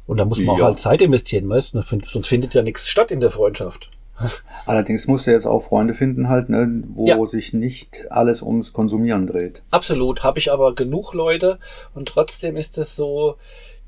[0.07, 0.63] Und da muss man ja.
[0.63, 1.73] auch halt Zeit investieren, weißt?
[2.03, 3.89] Sonst findet ja nichts statt in der Freundschaft.
[4.65, 7.25] Allerdings musst du jetzt auch Freunde finden, halt, ne, wo ja.
[7.25, 9.61] sich nicht alles ums Konsumieren dreht.
[9.71, 11.59] Absolut, habe ich aber genug Leute
[11.93, 13.37] und trotzdem ist es so,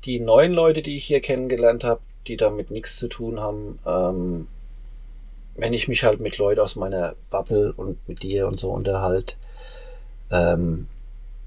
[0.04, 4.46] die neuen Leute, die ich hier kennengelernt habe, die damit nichts zu tun haben, ähm,
[5.58, 9.34] wenn ich mich halt mit Leuten aus meiner Bubble und mit dir und so unterhalte,
[10.30, 10.86] ähm,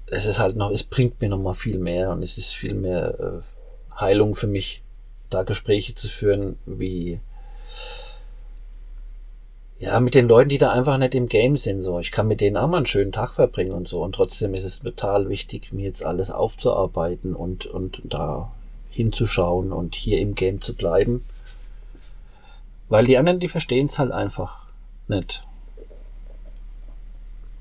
[0.06, 2.74] es ist halt noch, es bringt mir noch mal viel mehr und es ist viel
[2.74, 4.82] mehr äh, Heilung für mich,
[5.30, 7.20] da Gespräche zu führen, wie
[9.78, 11.98] ja, mit den Leuten, die da einfach nicht im Game sind, so.
[11.98, 14.04] Ich kann mit denen auch mal einen schönen Tag verbringen und so.
[14.04, 18.52] Und trotzdem ist es total wichtig, mir jetzt alles aufzuarbeiten und, und da
[18.90, 21.24] hinzuschauen und hier im Game zu bleiben.
[22.92, 24.66] Weil die anderen, die verstehen es halt einfach
[25.08, 25.46] nicht.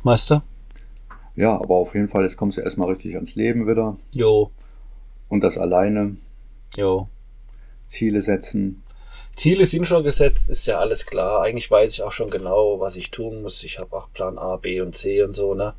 [0.03, 0.43] Meister?
[1.38, 3.95] Ja, aber auf jeden Fall, jetzt kommst du erstmal richtig ans Leben wieder.
[4.13, 4.51] Jo.
[5.29, 6.17] Und das alleine.
[6.75, 7.07] Jo.
[7.88, 8.84] Ziele setzen.
[9.34, 11.43] Ziele sind schon gesetzt, ist ja alles klar.
[11.43, 13.63] Eigentlich weiß ich auch schon genau, was ich tun muss.
[13.63, 15.75] Ich habe auch Plan A, B und C und so, ne?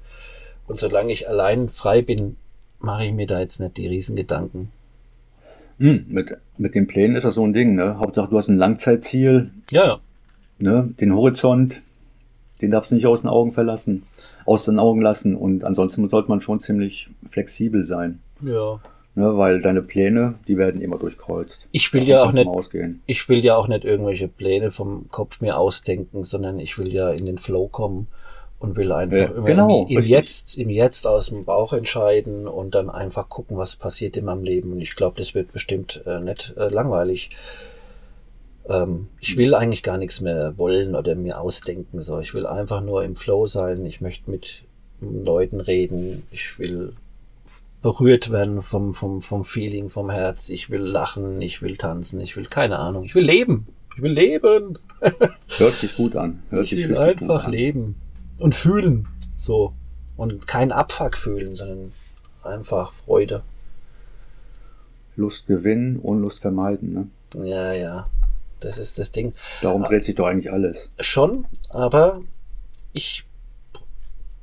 [0.66, 2.38] Und solange ich allein frei bin,
[2.78, 4.72] mache ich mir da jetzt nicht die Riesengedanken.
[5.79, 7.99] Hm, mit, mit den Plänen ist das so ein Ding, ne?
[7.99, 9.51] Hauptsache du hast ein Langzeitziel.
[9.70, 10.01] Ja, ja.
[10.59, 10.95] Ne?
[11.01, 11.83] Den Horizont,
[12.61, 14.05] den darfst du nicht aus den Augen verlassen,
[14.47, 15.35] aus den Augen lassen.
[15.35, 18.20] Und ansonsten sollte man schon ziemlich flexibel sein.
[18.41, 18.81] Ja.
[19.14, 21.68] Ne, weil deine Pläne, die werden immer durchkreuzt.
[21.70, 23.03] Ich will ja auch nicht, ausgehen.
[23.05, 27.11] ich will ja auch nicht irgendwelche Pläne vom Kopf mir ausdenken, sondern ich will ja
[27.11, 28.07] in den Flow kommen
[28.62, 32.46] und will einfach ja, immer genau, im, im Jetzt, im Jetzt aus dem Bauch entscheiden
[32.46, 34.72] und dann einfach gucken, was passiert in meinem Leben.
[34.72, 37.30] Und ich glaube, das wird bestimmt äh, nicht äh, langweilig.
[38.68, 42.00] Ähm, ich will eigentlich gar nichts mehr wollen oder mir ausdenken.
[42.00, 43.84] So, ich will einfach nur im Flow sein.
[43.84, 44.62] Ich möchte mit
[45.00, 46.22] Leuten reden.
[46.30, 46.92] Ich will
[47.82, 50.50] berührt werden vom, vom, vom Feeling, vom Herz.
[50.50, 53.02] Ich will lachen, ich will tanzen, ich will keine Ahnung.
[53.02, 53.66] Ich will leben.
[53.96, 54.78] Ich will leben.
[55.58, 56.44] Hört sich gut an.
[56.50, 57.96] Hört ich will einfach leben
[58.43, 59.09] und fühlen.
[59.36, 59.72] So.
[60.16, 61.93] Und kein Abfuck fühlen, sondern
[62.43, 63.43] einfach Freude.
[65.16, 67.09] Lust gewinnen und Lust vermeiden, ne?
[67.47, 68.09] Ja, ja.
[68.61, 69.32] Das ist das Ding.
[69.61, 70.90] Darum dreht sich doch eigentlich alles.
[71.01, 72.20] Schon, aber
[72.93, 73.24] ich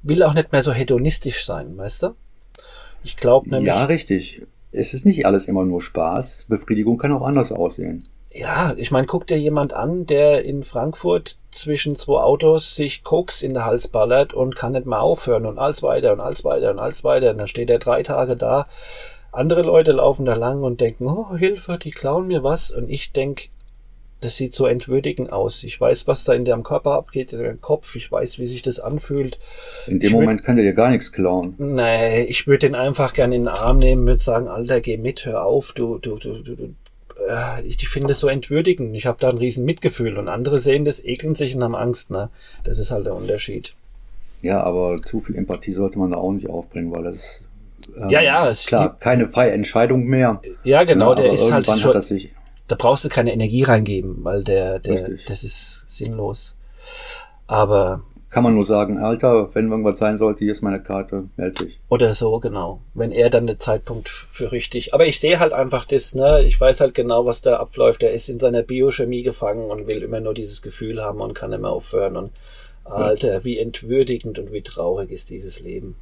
[0.01, 2.15] will auch nicht mehr so hedonistisch sein, weißt du?
[3.03, 3.67] Ich glaube nämlich.
[3.67, 4.45] Ja, richtig.
[4.71, 6.45] Es ist nicht alles immer nur Spaß.
[6.47, 8.03] Befriedigung kann auch anders aussehen.
[8.31, 13.41] Ja, ich meine, guck dir jemand an, der in Frankfurt zwischen zwei Autos sich Koks
[13.41, 16.71] in den Hals ballert und kann nicht mehr aufhören und alles weiter und alles weiter
[16.71, 17.31] und alles weiter.
[17.31, 18.67] Und dann steht er drei Tage da.
[19.31, 22.69] Andere Leute laufen da lang und denken, oh, Hilfe, die klauen mir was.
[22.69, 23.49] Und ich denk,
[24.21, 25.63] das sieht so entwürdigend aus.
[25.63, 27.95] Ich weiß, was da in deinem Körper abgeht, in deinem Kopf.
[27.95, 29.39] Ich weiß, wie sich das anfühlt.
[29.87, 31.55] In dem ich Moment würd, kann der dir gar nichts klauen.
[31.57, 35.25] Nee, ich würde den einfach gerne in den Arm nehmen, würde sagen, Alter, geh mit,
[35.25, 36.75] hör auf, du, du, du, du, du.
[37.29, 38.95] Äh, ich, ich finde das so entwürdigend.
[38.95, 42.09] Ich habe da ein riesen Mitgefühl und andere sehen das, ekeln sich und haben Angst.
[42.11, 42.29] Ne?
[42.63, 43.73] Das ist halt der Unterschied.
[44.41, 47.41] Ja, aber zu viel Empathie sollte man da auch nicht aufbringen, weil das
[47.97, 50.41] ähm, Ja, ja, es klar, gibt- keine freie Entscheidung mehr.
[50.63, 52.01] Ja, genau, Ja, der ist halt schon,
[52.67, 55.25] da brauchst du keine Energie reingeben, weil der, der, Richtig.
[55.25, 56.55] das ist sinnlos.
[57.47, 61.65] Aber, kann man nur sagen, Alter, wenn irgendwas sein sollte, hier ist meine Karte, melde
[61.65, 61.79] dich.
[61.89, 62.81] oder so, genau.
[62.93, 66.59] Wenn er dann den Zeitpunkt für richtig, aber ich sehe halt einfach das, ne, ich
[66.59, 68.03] weiß halt genau, was da abläuft.
[68.03, 71.49] Er ist in seiner Biochemie gefangen und will immer nur dieses Gefühl haben und kann
[71.49, 72.31] mehr aufhören und,
[72.85, 75.95] Alter, wie entwürdigend und wie traurig ist dieses Leben.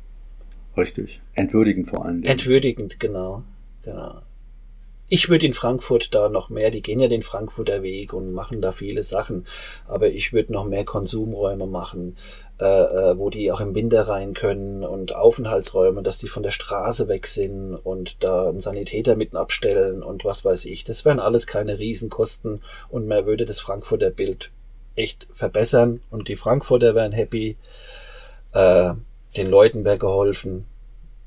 [0.77, 1.21] Richtig.
[1.33, 2.31] Entwürdigend vor allen Dingen.
[2.31, 3.43] Entwürdigend, genau.
[3.83, 4.21] genau.
[5.09, 8.59] Ich würde in Frankfurt da noch mehr, die gehen ja den Frankfurter Weg und machen
[8.59, 9.45] da viele Sachen,
[9.87, 12.17] aber ich würde noch mehr Konsumräume machen,
[12.59, 16.51] äh, äh, wo die auch im Winter rein können und Aufenthaltsräume, dass die von der
[16.51, 20.83] Straße weg sind und da einen Sanitäter mitten abstellen und was weiß ich.
[20.83, 24.51] Das wären alles keine Riesenkosten und man würde das Frankfurter Bild
[24.97, 27.55] echt verbessern und die Frankfurter wären happy,
[28.51, 28.93] äh,
[29.37, 30.65] den Leuten wäre geholfen.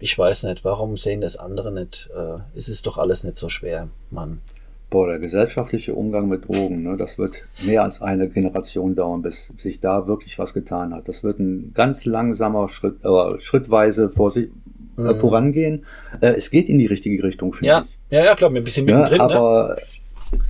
[0.02, 2.08] Ich weiß nicht, warum sehen das andere nicht?
[2.16, 4.40] Äh, es ist doch alles nicht so schwer, Mann.
[4.88, 9.48] Boah, der gesellschaftliche Umgang mit Drogen, ne, das wird mehr als eine Generation dauern, bis
[9.56, 11.06] sich da wirklich was getan hat.
[11.06, 14.46] Das wird ein ganz langsamer Schritt, äh, schrittweise vor sich,
[14.98, 15.16] äh, Mhm.
[15.16, 15.84] vorangehen.
[16.20, 18.16] Äh, es geht in die richtige Richtung, finde Ja, ich.
[18.16, 19.34] ja, ja, klar, ein bisschen Ja, mittendrin, ne?
[19.36, 19.76] aber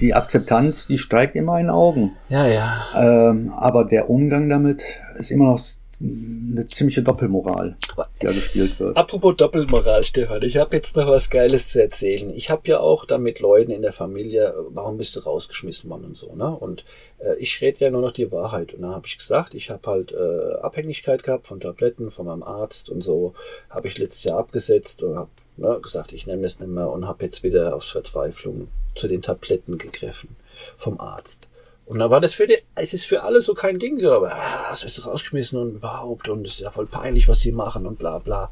[0.01, 2.13] die Akzeptanz, die steigt immer in den Augen.
[2.31, 2.83] Ja, ja.
[2.97, 4.83] Ähm, aber der Umgang damit
[5.19, 5.59] ist immer noch
[6.03, 7.77] eine ziemliche Doppelmoral,
[8.21, 8.97] die da gespielt wird.
[8.97, 12.31] Apropos Doppelmoral, Stefan, ich habe jetzt noch was Geiles zu erzählen.
[12.31, 16.07] Ich habe ja auch dann mit Leuten in der Familie, warum bist du rausgeschmissen worden
[16.07, 16.49] und so, ne?
[16.49, 16.85] Und
[17.19, 18.73] äh, ich rede ja nur noch die Wahrheit.
[18.73, 22.43] Und dann habe ich gesagt, ich habe halt äh, Abhängigkeit gehabt von Tabletten, von meinem
[22.43, 23.35] Arzt und so.
[23.69, 27.07] Habe ich letztes Jahr abgesetzt und habe ne, gesagt, ich nehme es nicht mehr und
[27.07, 30.35] habe jetzt wieder aus Verzweiflung zu den Tabletten gegriffen
[30.79, 31.50] vom Arzt.
[31.91, 34.33] Und dann war das für die, es ist für alle so kein Ding, so, aber
[34.33, 37.85] ah, das ist rausgeschmissen und überhaupt und es ist ja voll peinlich, was sie machen
[37.85, 38.49] und bla bla.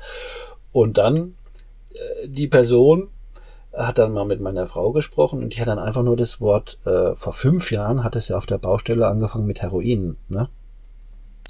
[0.72, 1.36] Und dann
[1.94, 3.10] äh, die Person
[3.72, 6.80] hat dann mal mit meiner Frau gesprochen und die hat dann einfach nur das Wort,
[6.84, 10.48] äh, vor fünf Jahren hat es ja auf der Baustelle angefangen mit Heroin, ne?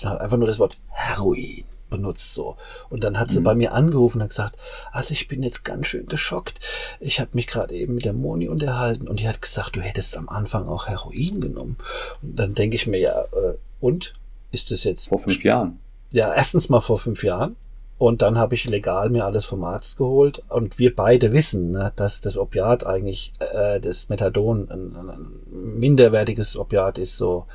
[0.04, 2.56] Hat einfach nur das Wort Heroin benutzt so.
[2.90, 4.56] Und dann hat sie bei mir angerufen und hat gesagt,
[4.92, 6.60] also ich bin jetzt ganz schön geschockt.
[7.00, 10.16] Ich habe mich gerade eben mit der Moni unterhalten und die hat gesagt, du hättest
[10.16, 11.76] am Anfang auch Heroin genommen.
[12.22, 14.14] Und dann denke ich mir, ja, äh, und?
[14.50, 15.78] Ist das jetzt Vor fünf Jahren.
[16.10, 17.56] ja, erstens mal vor fünf Jahren.
[17.98, 20.42] Und dann habe ich legal mir alles vom Arzt geholt.
[20.48, 26.56] Und wir beide wissen, ne, dass das Opiat eigentlich, äh, das Methadon, ein, ein minderwertiges
[26.56, 27.46] Opiat ist, so.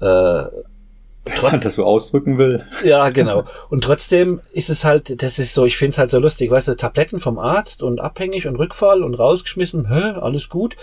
[0.00, 0.44] Äh,
[1.42, 2.64] Man das so ausdrücken will.
[2.84, 3.44] ja, genau.
[3.70, 6.68] Und trotzdem ist es halt, das ist so, ich finde es halt so lustig, weißt
[6.68, 10.76] du, Tabletten vom Arzt und abhängig und Rückfall und rausgeschmissen, hä, alles gut.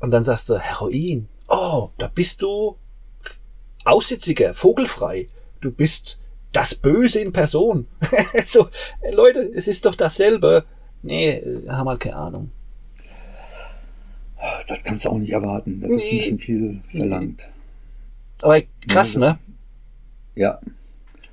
[0.00, 1.28] Und dann sagst du, Heroin.
[1.48, 2.76] Oh, da bist du
[3.84, 5.28] Aussitziger, vogelfrei.
[5.60, 6.18] Du bist
[6.52, 7.86] das Böse in Person.
[8.46, 8.68] so,
[9.12, 10.64] Leute, es ist doch dasselbe.
[11.02, 12.50] Nee, haben halt keine Ahnung.
[14.66, 15.80] Das kannst du auch nicht erwarten.
[15.80, 17.48] Das ist ein bisschen viel verlangt.
[18.42, 19.38] Aber krass, Ja, ne?
[20.34, 20.60] Ja,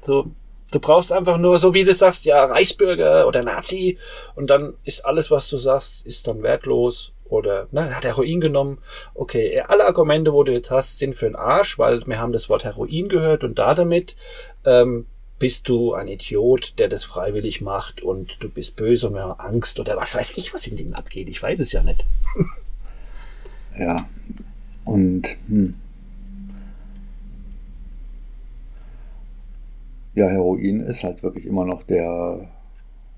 [0.02, 0.32] So,
[0.72, 3.98] du brauchst einfach nur, so wie du sagst, ja, Reichsbürger oder Nazi
[4.36, 8.80] und dann ist alles, was du sagst, ist dann wertlos oder, ne, hat Heroin genommen.
[9.14, 12.50] Okay, alle Argumente, wo du jetzt hast, sind für den Arsch, weil wir haben das
[12.50, 14.16] Wort Heroin gehört und da damit
[14.66, 15.06] ähm,
[15.40, 19.40] bist du ein Idiot, der das freiwillig macht und du bist böse und wir haben
[19.40, 21.30] Angst oder was weiß ich, was in denen abgeht.
[21.30, 22.06] Ich weiß es ja nicht.
[23.80, 24.08] ja.
[24.86, 25.76] Und hm.
[30.16, 32.50] Ja, Heroin ist halt wirklich immer noch der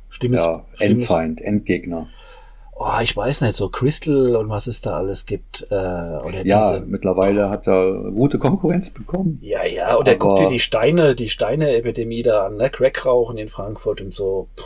[0.09, 0.41] Stimmt es?
[0.43, 0.81] ja, es?
[0.81, 2.07] Endfeind, Endgegner.
[2.75, 5.67] Oh, ich weiß nicht, so Crystal und was es da alles gibt.
[5.69, 9.37] Äh, oder Ja, diese mittlerweile hat er gute Konkurrenz bekommen.
[9.41, 12.69] Ja, ja, oder Aber- guck dir die Steine, die Steine-Epidemie da an, ne?
[12.71, 14.47] Crackrauchen in Frankfurt und so.
[14.55, 14.63] Puh.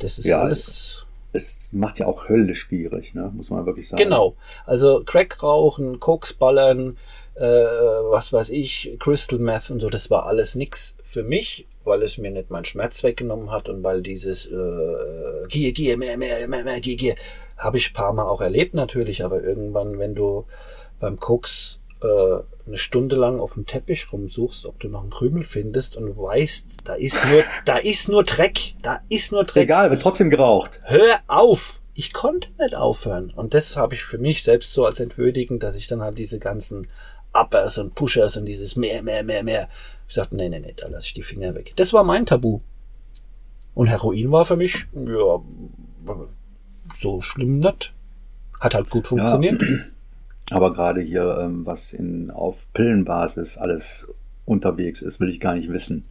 [0.00, 1.06] Das ist Ja, alles.
[1.34, 3.32] Es macht ja auch höllisch gierig, ne?
[3.34, 4.02] muss man wirklich sagen.
[4.02, 4.34] Genau.
[4.66, 6.98] Also Crackrauchen, Koksballern,
[7.34, 12.02] äh, was weiß ich, Crystal Meth und so, das war alles nix für mich, weil
[12.02, 16.46] es mir nicht meinen Schmerz weggenommen hat und weil dieses äh, Gier, Gier, mehr, mehr,
[16.46, 17.14] mehr, mehr, Gier, Gier,
[17.56, 20.44] habe ich ein paar Mal auch erlebt natürlich, aber irgendwann, wenn du
[21.00, 25.44] beim Koks äh, eine Stunde lang auf dem Teppich rumsuchst, ob du noch einen Krümel
[25.44, 29.64] findest und weißt, da ist nur, da ist nur Dreck, da ist nur Dreck.
[29.64, 30.80] Egal, wird trotzdem geraucht.
[30.84, 31.80] Hör auf!
[31.94, 33.30] Ich konnte nicht aufhören.
[33.36, 36.38] Und das habe ich für mich selbst so als entwürdigend, dass ich dann halt diese
[36.38, 36.86] ganzen
[37.34, 39.68] Uppers und Pushers und dieses mehr, mehr, mehr, mehr.
[40.08, 41.72] Ich sagte, nee, nee, nee, da lasse ich die Finger weg.
[41.76, 42.60] Das war mein Tabu.
[43.74, 45.40] Und Heroin war für mich, ja,
[47.00, 47.94] so schlimm nicht.
[48.60, 49.62] Hat halt gut funktioniert.
[50.50, 54.06] Aber gerade hier, ähm, was in, auf Pillenbasis alles
[54.44, 56.04] unterwegs ist, will ich gar nicht wissen.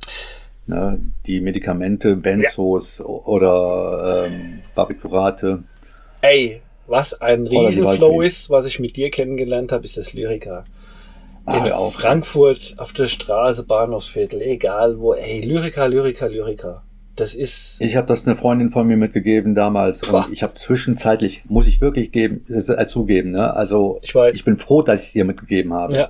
[0.65, 0.99] Ne?
[1.27, 3.05] Die Medikamente, Benzos ja.
[3.05, 5.63] oder ähm, Barbitурate.
[6.21, 10.65] Ey, was ein Riesenflow ist, was ich mit dir kennengelernt habe, ist das Lyriker.
[11.45, 16.83] Ach, Frankfurt auf der Straße, Bahnhofsviertel, egal wo, ey, Lyriker, Lyriker, Lyriker.
[17.15, 17.81] Das ist.
[17.81, 20.25] Ich habe das eine Freundin von mir mitgegeben damals Boah.
[20.25, 23.53] und ich habe zwischenzeitlich, muss ich wirklich geben, äh, zugeben, ne?
[23.53, 24.33] Also ich, weiß.
[24.33, 25.95] ich bin froh, dass ich es ihr mitgegeben habe.
[25.95, 26.09] Ja.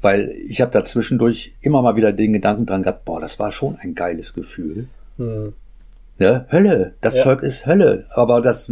[0.00, 3.50] Weil ich habe da zwischendurch immer mal wieder den Gedanken dran gehabt, boah, das war
[3.50, 4.88] schon ein geiles Gefühl.
[5.16, 5.52] Hm.
[6.18, 6.46] Ne?
[6.50, 7.22] Hölle, das ja.
[7.22, 8.06] Zeug ist Hölle.
[8.10, 8.70] Aber das,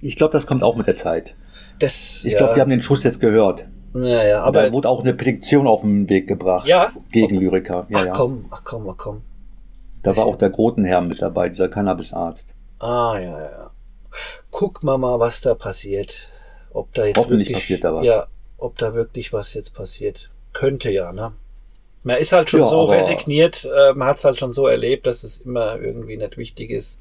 [0.00, 1.34] ich glaube, das kommt auch mit der Zeit.
[1.78, 2.54] Das, ich glaube, ja.
[2.54, 3.68] die haben den Schuss jetzt gehört.
[3.94, 4.64] Ja, ja, aber.
[4.64, 6.66] Da wurde auch eine Petition auf den Weg gebracht.
[6.66, 6.92] Ja.
[7.12, 7.86] Gegen Lyriker.
[7.88, 8.12] Ja, ach ja.
[8.12, 9.22] komm, ach komm, ach komm.
[10.02, 12.54] Da war auch der Grotenherr mit dabei, dieser Cannabisarzt.
[12.78, 13.70] Ah, ja, ja.
[14.50, 16.28] Guck mal mal, was da passiert.
[16.72, 18.06] Ob da jetzt Hoffentlich wirklich, passiert da was.
[18.06, 18.26] Ja,
[18.58, 20.30] ob da wirklich was jetzt passiert.
[20.52, 21.32] Könnte ja, ne?
[22.02, 25.06] Man ist halt schon ja, so resigniert, äh, man hat es halt schon so erlebt,
[25.06, 26.98] dass es immer irgendwie nicht wichtig ist,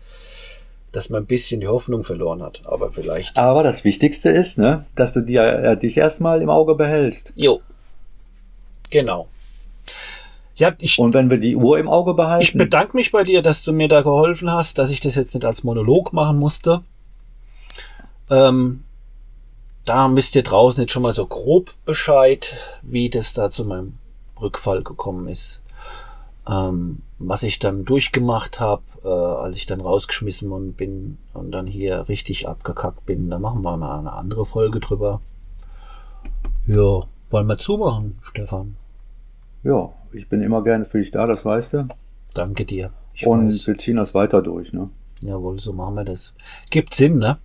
[0.92, 2.62] dass man ein bisschen die Hoffnung verloren hat.
[2.66, 3.38] Aber vielleicht.
[3.38, 7.34] Aber das Wichtigste ist, ne, dass du dir, äh, dich erstmal im Auge behältst.
[7.36, 7.62] Jo.
[8.90, 9.28] Genau.
[10.56, 12.44] Ja, ich, Und wenn wir die Uhr im Auge behalten.
[12.44, 15.34] Ich bedanke mich bei dir, dass du mir da geholfen hast, dass ich das jetzt
[15.34, 16.82] nicht als Monolog machen musste.
[18.30, 18.84] Ähm,
[19.86, 23.98] da wisst ihr draußen jetzt schon mal so grob Bescheid, wie das da zu meinem
[24.40, 25.62] Rückfall gekommen ist.
[26.50, 31.68] Ähm, was ich dann durchgemacht habe, äh, als ich dann rausgeschmissen worden bin und dann
[31.68, 33.30] hier richtig abgekackt bin.
[33.30, 35.22] Da machen wir mal eine andere Folge drüber.
[36.66, 38.76] Ja, wollen wir zumachen, Stefan?
[39.64, 41.88] Ja, ich bin immer gerne für dich da, das weißt du.
[42.34, 42.92] Danke dir.
[43.14, 43.68] Ich Und weiß.
[43.68, 44.90] wir ziehen das weiter durch, ne?
[45.22, 46.34] Jawohl, so machen wir das.
[46.70, 47.38] Gibt Sinn, ne?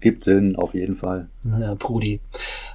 [0.00, 1.28] Gibt Sinn, auf jeden Fall.
[1.44, 2.20] Ja, Brudi.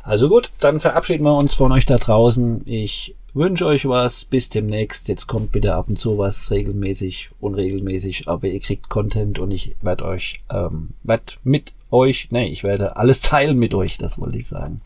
[0.02, 2.64] Also gut, dann verabschieden wir uns von euch da draußen.
[2.66, 4.26] Ich wünsche euch was.
[4.26, 5.08] Bis demnächst.
[5.08, 9.76] Jetzt kommt bitte ab und zu was regelmäßig, unregelmäßig, aber ihr kriegt Content und ich
[9.82, 14.38] werde euch, ähm, werd mit euch, ne, ich werde alles teilen mit euch, das wollte
[14.38, 14.82] ich sagen.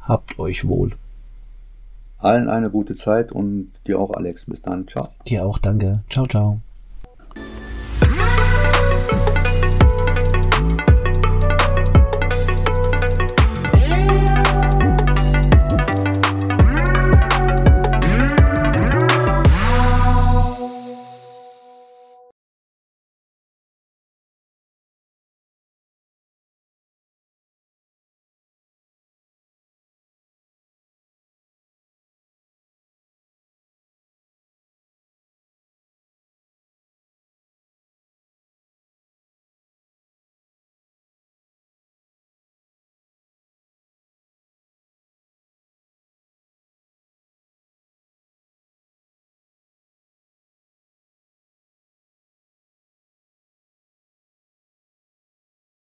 [0.00, 0.92] Habt euch wohl.
[2.18, 4.46] Allen eine gute Zeit und dir auch, Alex.
[4.46, 4.88] Bis dann.
[4.88, 5.08] Ciao.
[5.26, 6.02] Dir auch, danke.
[6.10, 6.60] Ciao, ciao.